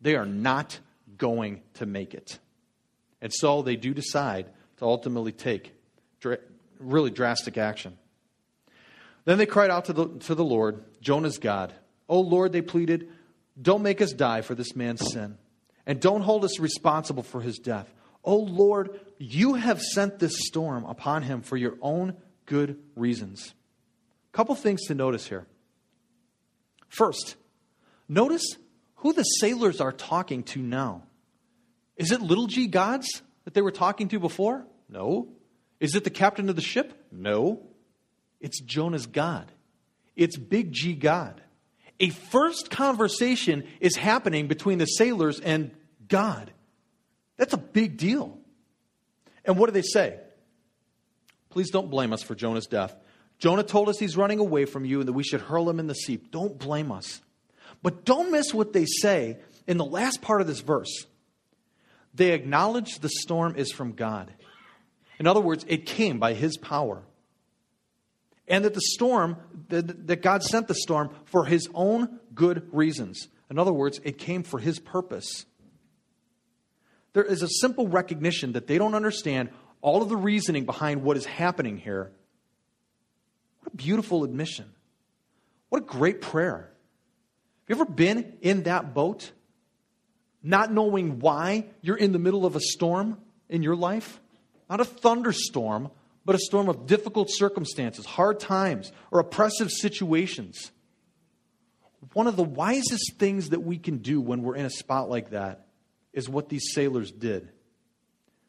[0.02, 0.80] They are not
[1.18, 2.40] going to make it.
[3.22, 5.74] And so they do decide to ultimately take
[6.80, 7.98] really drastic action.
[9.26, 11.74] Then they cried out to the, to the Lord, Jonah's God.
[12.08, 13.10] Oh Lord, they pleaded,
[13.60, 15.38] don't make us die for this man's sin,
[15.86, 17.92] and don't hold us responsible for his death.
[18.24, 23.54] Oh Lord, you have sent this storm upon him for your own good reasons.
[24.32, 25.46] Couple things to notice here.
[26.90, 27.36] First,
[28.10, 28.46] notice
[28.96, 31.04] who the sailors are talking to now.
[31.96, 34.66] Is it little g gods that they were talking to before?
[34.90, 35.30] No.
[35.80, 36.94] Is it the captain of the ship?
[37.12, 37.62] No.
[38.40, 39.52] It's Jonah's God.
[40.16, 41.42] It's big G God.
[42.00, 45.72] A first conversation is happening between the sailors and
[46.08, 46.52] God.
[47.38, 48.38] That's a big deal.
[49.46, 50.20] And what do they say?
[51.50, 52.96] Please don't blame us for Jonah's death.
[53.40, 55.88] Jonah told us he's running away from you and that we should hurl him in
[55.88, 56.18] the sea.
[56.32, 57.22] Don't blame us.
[57.82, 59.38] But don't miss what they say
[59.68, 61.06] in the last part of this verse.
[62.14, 64.34] They acknowledge the storm is from God.
[65.20, 67.04] In other words, it came by his power.
[68.48, 69.38] And that the storm,
[69.70, 73.28] that God sent the storm for his own good reasons.
[73.50, 75.46] In other words, it came for his purpose.
[77.14, 79.50] There is a simple recognition that they don't understand
[79.82, 82.12] all of the reasoning behind what is happening here.
[83.62, 84.66] What a beautiful admission.
[85.70, 86.72] What a great prayer.
[87.68, 89.32] Have you ever been in that boat,
[90.44, 93.18] not knowing why you're in the middle of a storm
[93.50, 94.20] in your life?
[94.70, 95.90] Not a thunderstorm,
[96.26, 100.72] but a storm of difficult circumstances, hard times, or oppressive situations.
[102.14, 105.32] One of the wisest things that we can do when we're in a spot like
[105.32, 105.68] that
[106.14, 107.50] is what these sailors did.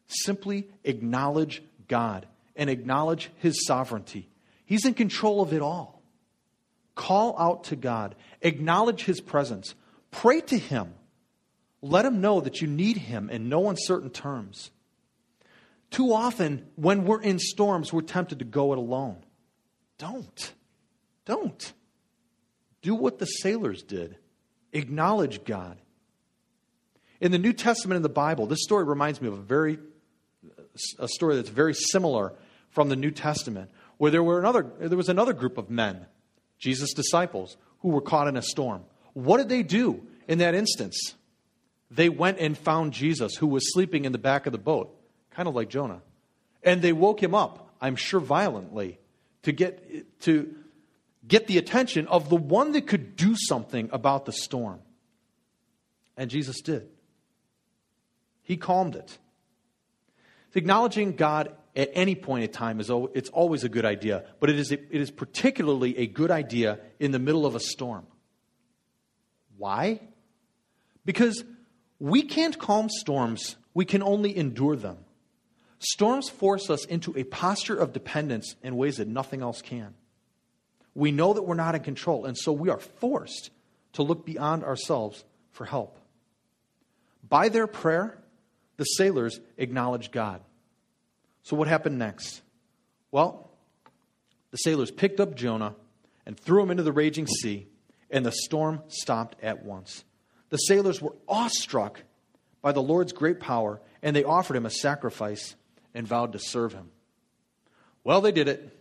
[0.07, 4.29] Simply acknowledge God and acknowledge His sovereignty.
[4.65, 6.01] He's in control of it all.
[6.95, 9.75] Call out to God, acknowledge His presence,
[10.09, 10.93] pray to Him.
[11.81, 14.71] Let Him know that you need Him in no uncertain terms.
[15.89, 19.17] Too often, when we're in storms, we're tempted to go it alone.
[19.97, 20.53] Don't.
[21.25, 21.73] Don't.
[22.81, 24.17] Do what the sailors did
[24.73, 25.77] acknowledge God.
[27.19, 29.79] In the New Testament in the Bible, this story reminds me of a very
[30.99, 32.33] a story that's very similar
[32.69, 36.05] from the New Testament, where there were another there was another group of men,
[36.59, 38.83] Jesus' disciples, who were caught in a storm.
[39.13, 41.15] What did they do in that instance?
[41.89, 44.96] They went and found Jesus, who was sleeping in the back of the boat
[45.37, 46.01] kind of like Jonah.
[46.63, 48.97] And they woke him up, I'm sure violently,
[49.43, 50.53] to get, to
[51.27, 54.79] get the attention of the one that could do something about the storm.
[56.17, 56.89] And Jesus did.
[58.41, 59.15] He calmed it.
[60.55, 64.57] Acknowledging God at any point in time is it's always a good idea, but it
[64.57, 68.07] is, it is particularly a good idea in the middle of a storm.
[69.55, 70.01] Why?
[71.05, 71.43] Because
[71.99, 74.97] we can't calm storms, we can only endure them.
[75.79, 79.93] Storms force us into a posture of dependence in ways that nothing else can.
[80.95, 83.51] We know that we're not in control, and so we are forced
[83.93, 85.99] to look beyond ourselves for help.
[87.27, 88.17] By their prayer,
[88.77, 90.41] the sailors acknowledged God.
[91.43, 92.41] So, what happened next?
[93.11, 93.51] Well,
[94.51, 95.75] the sailors picked up Jonah
[96.25, 97.67] and threw him into the raging sea,
[98.09, 100.03] and the storm stopped at once.
[100.49, 102.01] The sailors were awestruck
[102.61, 105.55] by the Lord's great power, and they offered him a sacrifice
[105.97, 106.91] and vowed to serve him.
[108.03, 108.79] Well, they did it.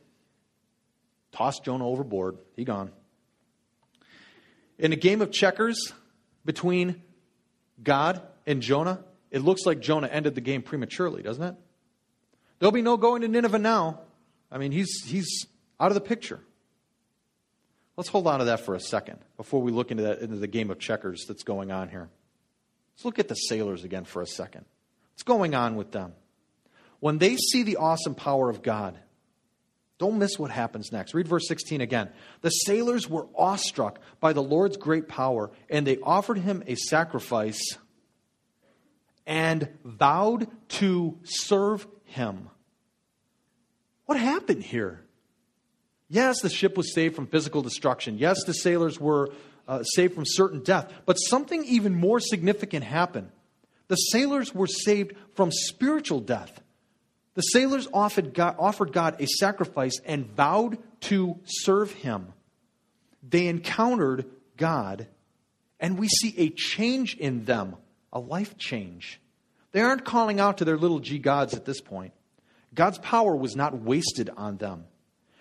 [1.33, 2.37] Tossed Jonah overboard.
[2.55, 2.93] He gone.
[4.79, 5.95] In a game of checkers
[6.45, 7.03] between
[7.83, 11.55] God and Jonah, it looks like Jonah ended the game prematurely, doesn't it?
[12.59, 14.01] There'll be no going to Nineveh now.
[14.53, 15.47] I mean, he's, he's
[15.81, 16.41] out of the picture.
[17.97, 20.47] Let's hold on to that for a second before we look into, that, into the
[20.47, 22.11] game of checkers that's going on here.
[22.95, 24.67] Let's look at the sailors again for a second.
[25.15, 26.13] What's going on with them?
[27.01, 28.99] When they see the awesome power of God,
[29.99, 31.15] don't miss what happens next.
[31.15, 32.11] Read verse 16 again.
[32.43, 37.79] The sailors were awestruck by the Lord's great power, and they offered him a sacrifice
[39.27, 42.51] and vowed to serve him.
[44.05, 45.03] What happened here?
[46.09, 48.19] Yes, the ship was saved from physical destruction.
[48.19, 49.31] Yes, the sailors were
[49.67, 50.93] uh, saved from certain death.
[51.05, 53.31] But something even more significant happened.
[53.89, 56.61] The sailors were saved from spiritual death.
[57.37, 62.33] The sailors offered God, offered God a sacrifice and vowed to serve him.
[63.23, 64.25] They encountered
[64.57, 65.07] God,
[65.79, 67.77] and we see a change in them,
[68.11, 69.21] a life change.
[69.73, 72.15] They aren't calling out to their little g gods at this point.
[72.75, 74.87] God's power was not wasted on them.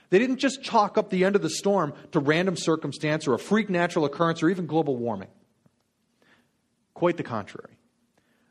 [0.10, 3.40] They didn't just chalk up the end of the storm to random circumstance or a
[3.40, 5.30] freak natural occurrence or even global warming.
[6.94, 7.78] Quite the contrary.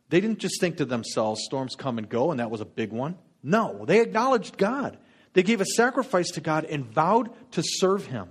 [0.08, 2.90] They didn't just think to themselves, storms come and go, and that was a big
[2.90, 3.18] one.
[3.44, 4.96] No, they acknowledged God.
[5.34, 8.30] They gave a sacrifice to God and vowed to serve Him.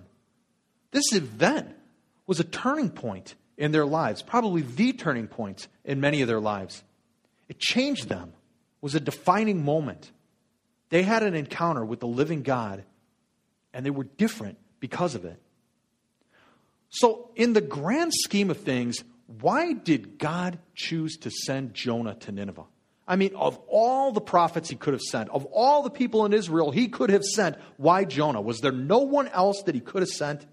[0.91, 1.75] This event
[2.25, 6.39] was a turning point in their lives, probably the turning point in many of their
[6.39, 6.83] lives.
[7.47, 8.33] It changed them,
[8.81, 10.11] was a defining moment.
[10.89, 12.83] They had an encounter with the living God,
[13.73, 15.39] and they were different because of it.
[16.89, 19.03] So, in the grand scheme of things,
[19.41, 22.65] why did God choose to send Jonah to Nineveh?
[23.07, 26.33] I mean, of all the prophets he could have sent, of all the people in
[26.33, 28.41] Israel he could have sent, why Jonah?
[28.41, 30.45] Was there no one else that he could have sent?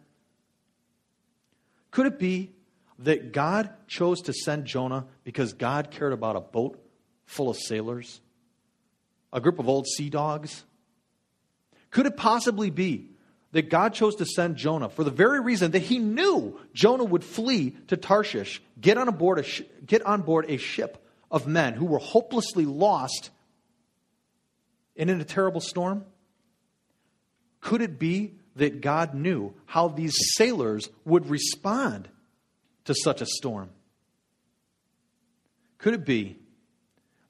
[1.91, 2.53] Could it be
[3.01, 6.81] that God chose to send Jonah because God cared about a boat
[7.27, 8.21] full of sailors?
[9.33, 10.65] A group of old sea dogs?
[11.91, 13.11] Could it possibly be
[13.53, 17.25] that God chose to send Jonah for the very reason that he knew Jonah would
[17.25, 21.75] flee to Tarshish, get on, board a sh- get on board a ship of men
[21.75, 23.31] who were hopelessly lost
[24.97, 26.05] and in a terrible storm?
[27.61, 32.09] Could it be that God knew how these sailors would respond
[32.85, 33.71] to such a storm?
[35.79, 36.37] Could it be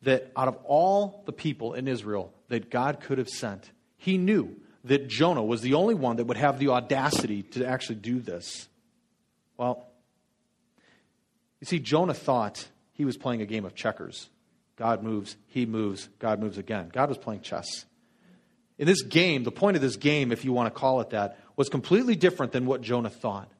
[0.02, 4.56] that out of all the people in Israel that God could have sent, he knew
[4.84, 8.68] that Jonah was the only one that would have the audacity to actually do this?
[9.56, 9.86] Well,
[11.60, 12.66] you see, Jonah thought
[13.00, 14.28] he was playing a game of checkers.
[14.76, 16.90] God moves, he moves, God moves again.
[16.92, 17.86] God was playing chess.
[18.76, 21.38] In this game, the point of this game, if you want to call it that,
[21.56, 23.50] was completely different than what Jonah thought.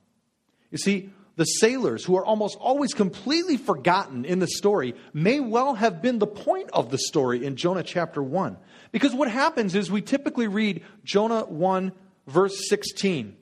[0.71, 5.75] You see, the sailors, who are almost always completely forgotten in the story, may well
[5.75, 8.59] have been the point of the story in Jonah chapter 1.
[8.93, 11.93] Because what happens is we typically read Jonah 1,
[12.27, 13.39] verse 16,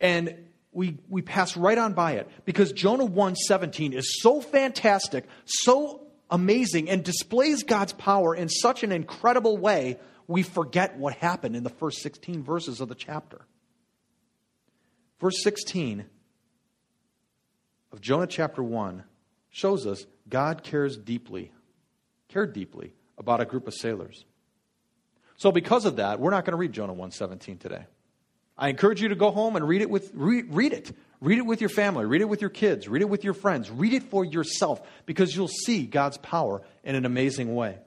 [0.00, 0.34] and
[0.72, 6.88] we, we pass right on by it because Jonah 1:17 is so fantastic, so amazing,
[6.88, 11.70] and displays God's power in such an incredible way, we forget what happened in the
[11.70, 13.42] first 16 verses of the chapter.
[15.20, 16.06] Verse 16
[17.92, 19.04] of Jonah chapter 1
[19.50, 21.52] shows us God cares deeply,
[22.28, 24.24] cared deeply about a group of sailors.
[25.36, 27.84] So because of that, we're not going to read Jonah 1:17 today.
[28.56, 30.92] I encourage you to go home and read it with read, read it.
[31.22, 33.70] Read it with your family, read it with your kids, read it with your friends,
[33.70, 37.78] read it for yourself because you'll see God's power in an amazing way.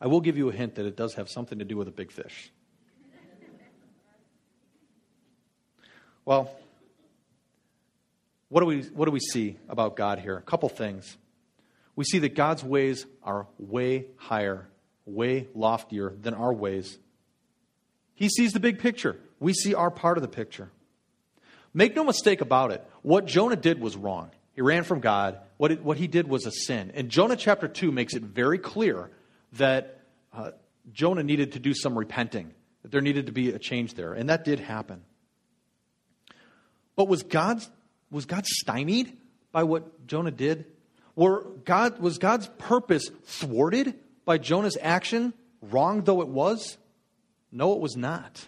[0.00, 1.90] I will give you a hint that it does have something to do with a
[1.90, 2.50] big fish.
[6.24, 6.50] Well,
[8.48, 10.38] what do we what do we see about God here?
[10.38, 11.18] A couple things.
[11.96, 14.68] We see that God's ways are way higher,
[15.04, 16.98] way loftier than our ways.
[18.16, 20.70] He sees the big picture we see our part of the picture.
[21.74, 22.84] Make no mistake about it.
[23.02, 24.30] What Jonah did was wrong.
[24.54, 25.38] He ran from God.
[25.58, 26.90] What, it, what he did was a sin.
[26.94, 29.10] And Jonah chapter 2 makes it very clear
[29.54, 30.00] that
[30.32, 30.52] uh,
[30.92, 32.52] Jonah needed to do some repenting,
[32.82, 34.14] that there needed to be a change there.
[34.14, 35.02] And that did happen.
[36.94, 37.62] But was God,
[38.10, 39.14] was God stymied
[39.52, 40.64] by what Jonah did?
[41.14, 43.94] Were God, was God's purpose thwarted
[44.24, 46.78] by Jonah's action, wrong though it was?
[47.56, 48.46] No, it was not.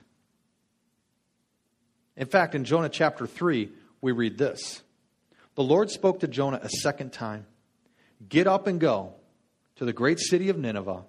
[2.15, 3.71] In fact, in Jonah chapter 3,
[4.03, 4.83] we read this
[5.55, 7.47] The Lord spoke to Jonah a second time
[8.29, 9.15] Get up and go
[9.77, 11.05] to the great city of Nineveh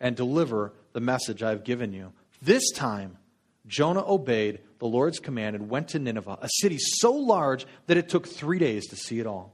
[0.00, 2.14] and deliver the message I have given you.
[2.40, 3.18] This time,
[3.66, 8.08] Jonah obeyed the Lord's command and went to Nineveh, a city so large that it
[8.08, 9.52] took three days to see it all.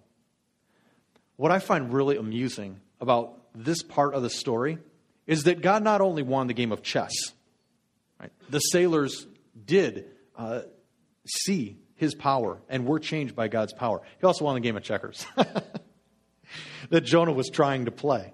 [1.34, 4.78] What I find really amusing about this part of the story
[5.26, 7.12] is that God not only won the game of chess,
[8.20, 8.32] right?
[8.50, 9.26] the sailors
[9.64, 10.06] did
[10.36, 10.62] uh,
[11.26, 14.02] see his power and were changed by God's power.
[14.20, 15.26] He also won the game of checkers
[16.90, 18.32] that Jonah was trying to play.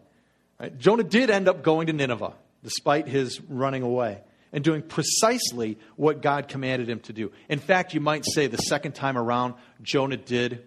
[0.61, 0.76] Right?
[0.76, 4.22] Jonah did end up going to Nineveh despite his running away
[4.53, 7.33] and doing precisely what God commanded him to do.
[7.49, 10.64] In fact, you might say the second time around, Jonah did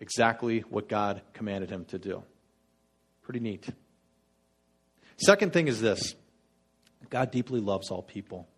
[0.00, 2.22] exactly what God commanded him to do.
[3.22, 3.66] Pretty neat.
[5.16, 6.14] Second thing is this
[7.10, 8.48] God deeply loves all people.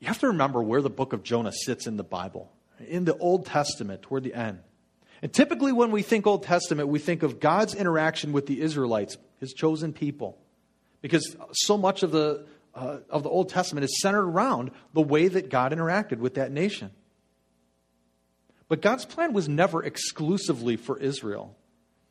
[0.00, 2.50] You have to remember where the book of Jonah sits in the Bible,
[2.86, 4.60] in the Old Testament, toward the end.
[5.22, 9.16] And typically, when we think Old Testament, we think of God's interaction with the Israelites,
[9.40, 10.36] his chosen people,
[11.00, 12.44] because so much of the,
[12.74, 16.52] uh, of the Old Testament is centered around the way that God interacted with that
[16.52, 16.90] nation.
[18.68, 21.56] But God's plan was never exclusively for Israel.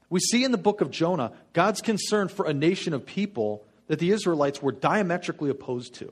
[0.10, 4.00] We see in the book of Jonah God's concern for a nation of people that
[4.00, 6.12] the Israelites were diametrically opposed to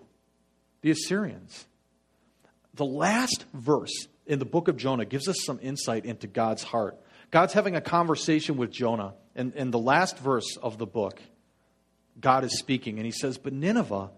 [0.82, 1.66] the Assyrians.
[2.76, 6.96] The last verse in the book of Jonah gives us some insight into God's heart.
[7.32, 11.20] God's having a conversation with Jonah, and in the last verse of the book,
[12.20, 14.12] God is speaking, and he says, But Nineveh,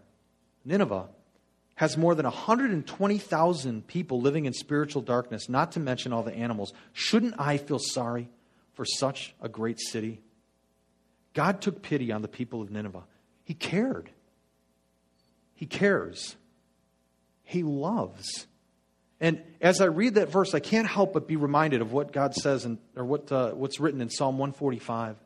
[0.65, 1.07] Nineveh,
[1.75, 6.73] has more than 120,000 people living in spiritual darkness, not to mention all the animals.
[6.91, 8.27] Shouldn't I feel sorry
[8.73, 10.19] for such a great city?
[11.33, 13.05] God took pity on the people of Nineveh.
[13.43, 14.09] He cared.
[15.55, 16.35] He cares.
[17.43, 18.47] He loves.
[19.19, 22.33] And as I read that verse, I can't help but be reminded of what God
[22.33, 25.17] says, in, or what, uh, what's written in Psalm 145.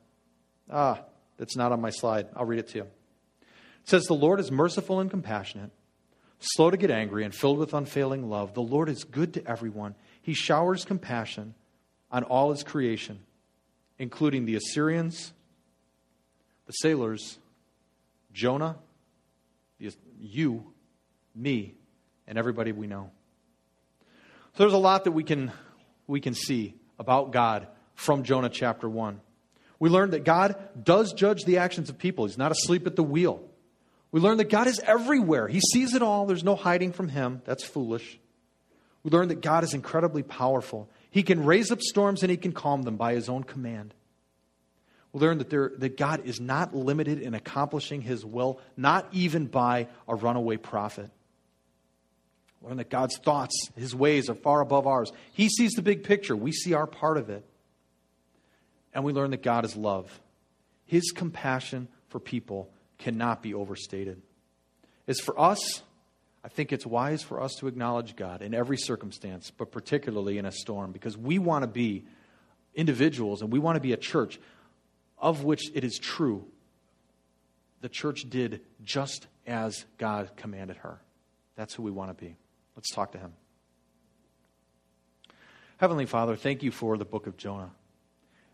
[0.69, 1.01] Ah,
[1.37, 2.27] that's not on my slide.
[2.35, 2.83] I'll read it to you.
[2.83, 5.71] It says, The Lord is merciful and compassionate
[6.39, 8.53] slow to get angry, and filled with unfailing love.
[8.53, 9.95] The Lord is good to everyone.
[10.21, 11.55] He showers compassion
[12.11, 13.19] on all his creation,
[13.97, 15.33] including the Assyrians,
[16.65, 17.39] the sailors,
[18.37, 18.75] Jonah,
[20.19, 20.63] you,
[21.33, 21.73] me,
[22.27, 23.09] and everybody we know.
[24.53, 25.51] So there's a lot that we can,
[26.05, 27.65] we can see about God
[27.95, 29.19] from Jonah chapter 1.
[29.79, 32.27] We learned that God does judge the actions of people.
[32.27, 33.43] He's not asleep at the wheel.
[34.11, 35.47] We learn that God is everywhere.
[35.47, 36.27] He sees it all.
[36.27, 37.41] There's no hiding from Him.
[37.43, 38.19] That's foolish.
[39.01, 40.91] We learn that God is incredibly powerful.
[41.09, 43.95] He can raise up storms and He can calm them by His own command.
[45.17, 49.87] Learn that, there, that God is not limited in accomplishing His will, not even by
[50.07, 51.09] a runaway prophet.
[52.61, 55.11] Learn that God's thoughts, His ways are far above ours.
[55.33, 57.43] He sees the big picture, we see our part of it.
[58.93, 60.19] And we learn that God is love.
[60.85, 64.21] His compassion for people cannot be overstated.
[65.07, 65.83] As for us,
[66.43, 70.45] I think it's wise for us to acknowledge God in every circumstance, but particularly in
[70.45, 72.05] a storm, because we want to be
[72.73, 74.39] individuals and we want to be a church
[75.19, 76.45] of which it is true
[77.81, 80.99] the church did just as God commanded her.
[81.55, 82.35] That's who we want to be.
[82.75, 83.33] Let's talk to Him.
[85.77, 87.71] Heavenly Father, thank you for the book of Jonah.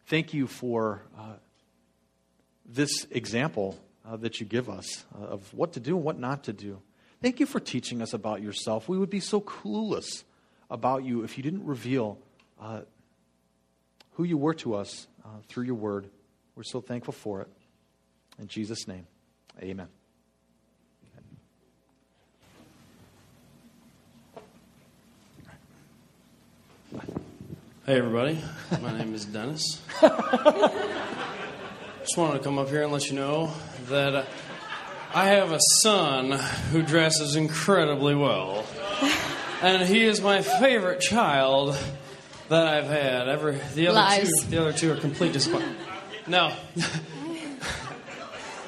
[0.06, 1.34] Thank you for uh,
[2.66, 6.44] this example uh, that you give us uh, of what to do and what not
[6.46, 6.82] to do.
[7.22, 8.90] Thank you for teaching us about yourself.
[8.90, 10.24] We would be so clueless
[10.70, 12.20] about you if you didn't reveal
[12.62, 12.82] uh,
[14.14, 16.10] who you were to us uh, through your word.
[16.56, 17.48] We're so thankful for it.
[18.40, 19.06] In Jesus' name,
[19.62, 19.88] amen.
[27.86, 28.40] Hey, everybody.
[28.82, 29.82] My name is Dennis.
[30.00, 30.14] Just
[32.18, 33.52] wanted to come up here and let you know
[33.90, 34.28] that
[35.14, 36.32] I have a son
[36.72, 38.66] who dresses incredibly well.
[39.62, 41.78] And he is my favorite child
[42.50, 43.28] that I've had.
[43.28, 44.30] Ever the other Lies.
[44.44, 45.78] two the other two are complete disappointment.
[46.28, 46.56] No.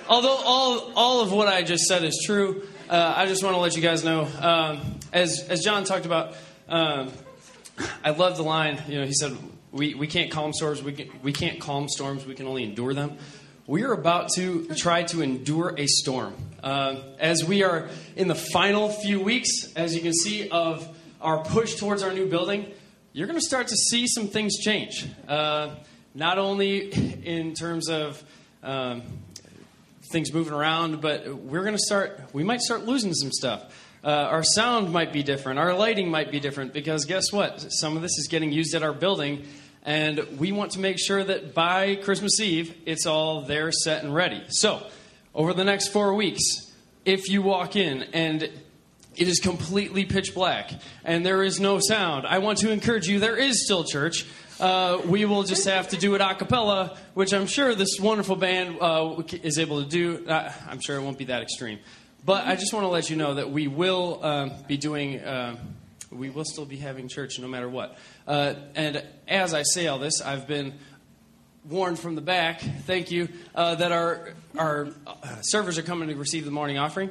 [0.07, 3.59] Although all all of what I just said is true, uh, I just want to
[3.59, 4.27] let you guys know.
[4.39, 6.35] Um, as as John talked about,
[6.67, 7.11] um,
[8.03, 8.81] I love the line.
[8.87, 9.35] You know, he said,
[9.71, 10.83] "We we can't calm storms.
[10.83, 12.25] We can, we can't calm storms.
[12.25, 13.17] We can only endure them."
[13.67, 16.35] We are about to try to endure a storm.
[16.61, 20.87] Uh, as we are in the final few weeks, as you can see, of
[21.19, 22.71] our push towards our new building,
[23.11, 25.07] you're going to start to see some things change.
[25.27, 25.73] Uh,
[26.15, 26.91] not only
[27.25, 28.23] in terms of
[28.63, 29.03] um,
[30.11, 33.63] things moving around, but we're going to start, we might start losing some stuff.
[34.03, 37.59] Uh, our sound might be different, our lighting might be different, because guess what?
[37.69, 39.45] Some of this is getting used at our building,
[39.83, 44.13] and we want to make sure that by Christmas Eve, it's all there, set, and
[44.13, 44.41] ready.
[44.49, 44.87] So,
[45.33, 46.41] over the next four weeks,
[47.03, 50.71] if you walk in and it is completely pitch black
[51.03, 54.25] and there is no sound, I want to encourage you there is still church.
[54.59, 58.37] Uh, we will just have to do it a cappella, which I'm sure this wonderful
[58.37, 60.25] band uh, is able to do.
[60.25, 61.79] Uh, I'm sure it won't be that extreme.
[62.25, 65.57] But I just want to let you know that we will um, be doing, uh,
[66.09, 67.97] we will still be having church no matter what.
[68.25, 70.73] Uh, and as I say all this, I've been
[71.69, 74.87] warned from the back, thank you, uh, that our, our
[75.41, 77.09] servers are coming to receive the morning offering.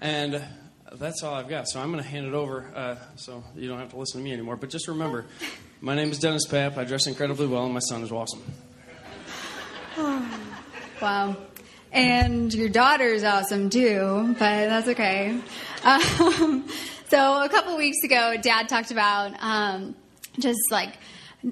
[0.00, 0.42] And
[0.92, 1.68] that's all I've got.
[1.68, 4.24] So I'm going to hand it over uh, so you don't have to listen to
[4.24, 4.56] me anymore.
[4.56, 5.26] But just remember,
[5.80, 6.76] my name is Dennis Papp.
[6.76, 8.42] I dress incredibly well, and my son is awesome.
[11.00, 11.34] Wow.
[11.92, 15.40] And your daughter is awesome too, but that's okay.
[15.82, 16.68] Um,
[17.08, 19.96] so a couple weeks ago, Dad talked about um,
[20.38, 20.98] just like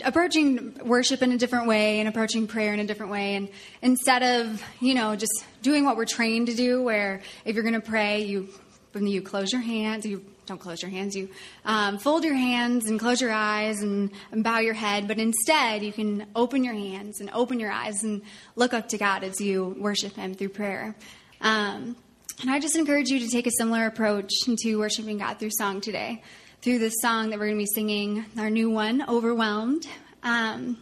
[0.04, 3.36] approaching worship in a different way and approaching prayer in a different way.
[3.36, 3.48] And
[3.80, 7.80] instead of, you know, just doing what we're trained to do, where if you're going
[7.80, 8.48] to pray, you
[8.94, 11.28] you close your hands, you don't close your hands, you
[11.64, 15.82] um, fold your hands and close your eyes and, and, bow your head, but instead
[15.82, 18.22] you can open your hands and open your eyes and
[18.56, 20.96] look up to God as you worship Him through prayer.
[21.40, 21.96] Um,
[22.40, 25.80] and I just encourage you to take a similar approach to worshiping God through song
[25.80, 26.22] today,
[26.62, 29.86] through this song that we're going to be singing, our new one, Overwhelmed.
[30.22, 30.78] Um,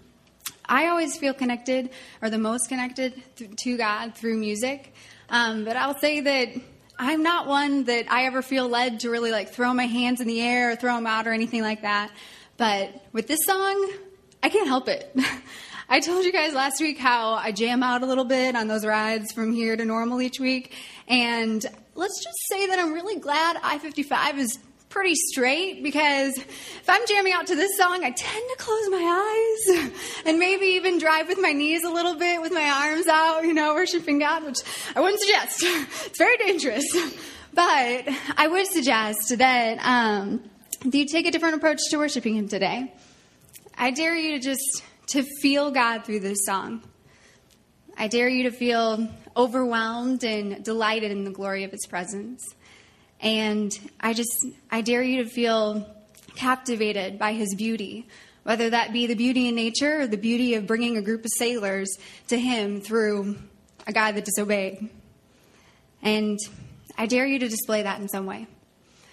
[0.69, 1.91] I always feel connected,
[2.21, 4.95] or the most connected to God through music.
[5.29, 6.49] Um, but I'll say that
[6.99, 10.27] I'm not one that I ever feel led to really like throw my hands in
[10.27, 12.11] the air or throw them out or anything like that.
[12.57, 13.91] But with this song,
[14.43, 15.15] I can't help it.
[15.89, 18.85] I told you guys last week how I jam out a little bit on those
[18.85, 20.75] rides from here to normal each week.
[21.07, 24.59] And let's just say that I'm really glad I 55 is
[24.97, 29.77] pretty straight because if I'm jamming out to this song, I tend to close my
[29.77, 29.93] eyes
[30.25, 33.53] and maybe even drive with my knees a little bit with my arms out, you
[33.53, 34.61] know, worshiping God, which
[34.97, 35.63] I wouldn't suggest.
[36.07, 36.87] It's very dangerous.
[37.53, 40.43] But I would suggest that um,
[40.91, 42.91] you take a different approach to worshiping Him today.
[43.77, 46.81] I dare you to just to feel God through this song.
[47.99, 52.43] I dare you to feel overwhelmed and delighted in the glory of His presence.
[53.21, 55.87] And I just, I dare you to feel
[56.35, 58.07] captivated by his beauty,
[58.43, 61.31] whether that be the beauty in nature or the beauty of bringing a group of
[61.37, 61.97] sailors
[62.29, 63.37] to him through
[63.87, 64.89] a guy that disobeyed.
[66.03, 66.39] And
[66.99, 68.47] I dare you to display that in some way.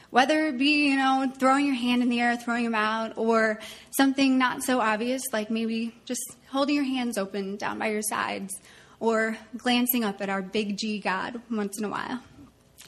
[0.09, 3.59] Whether it be, you know, throwing your hand in the air, throwing them out, or
[3.97, 8.53] something not so obvious, like maybe just holding your hands open down by your sides,
[8.99, 12.21] or glancing up at our big G God once in a while.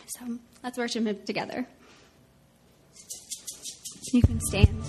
[0.06, 1.68] So Let's worship Him together.
[4.12, 4.84] You can stand.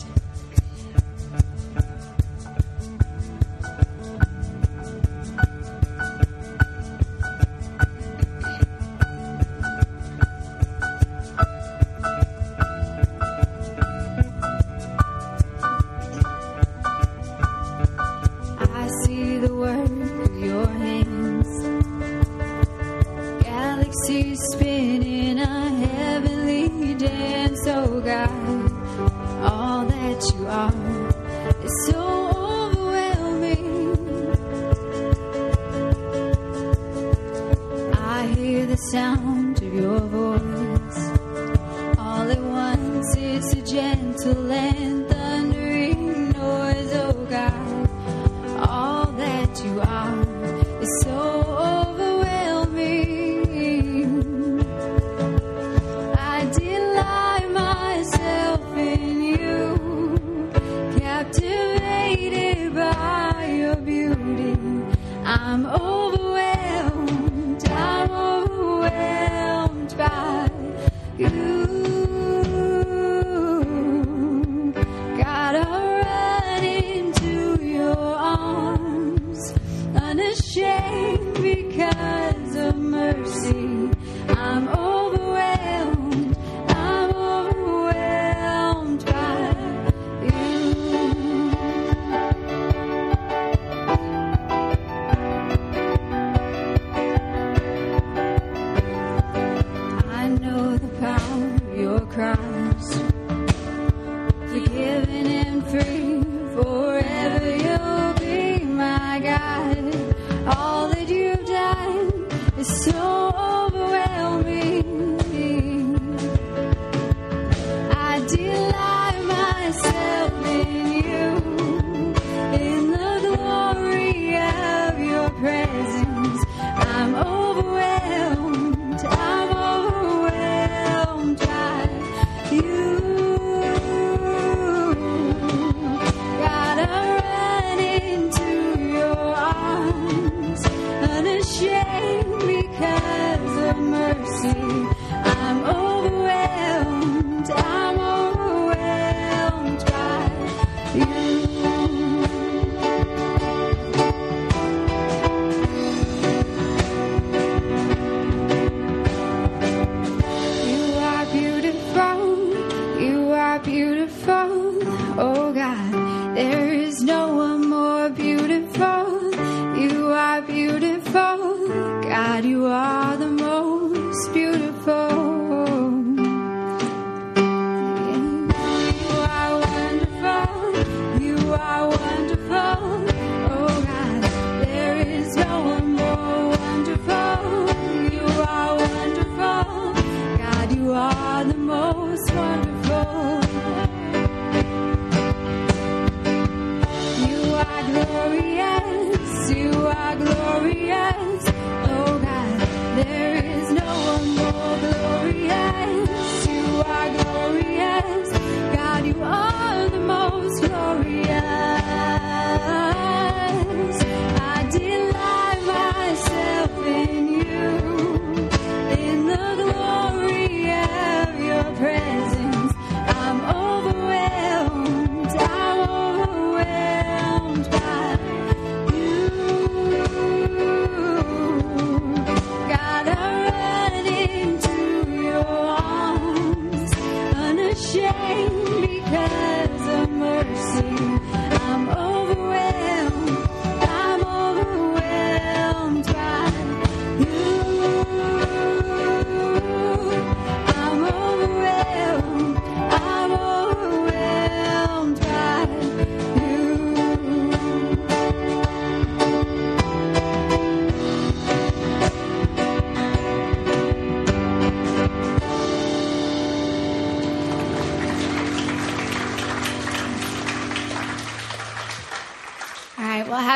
[171.17, 173.16] fuck, God, you are.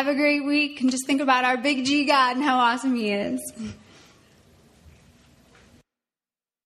[0.01, 2.95] Have a great week and just think about our big G God and how awesome
[2.95, 3.39] He is.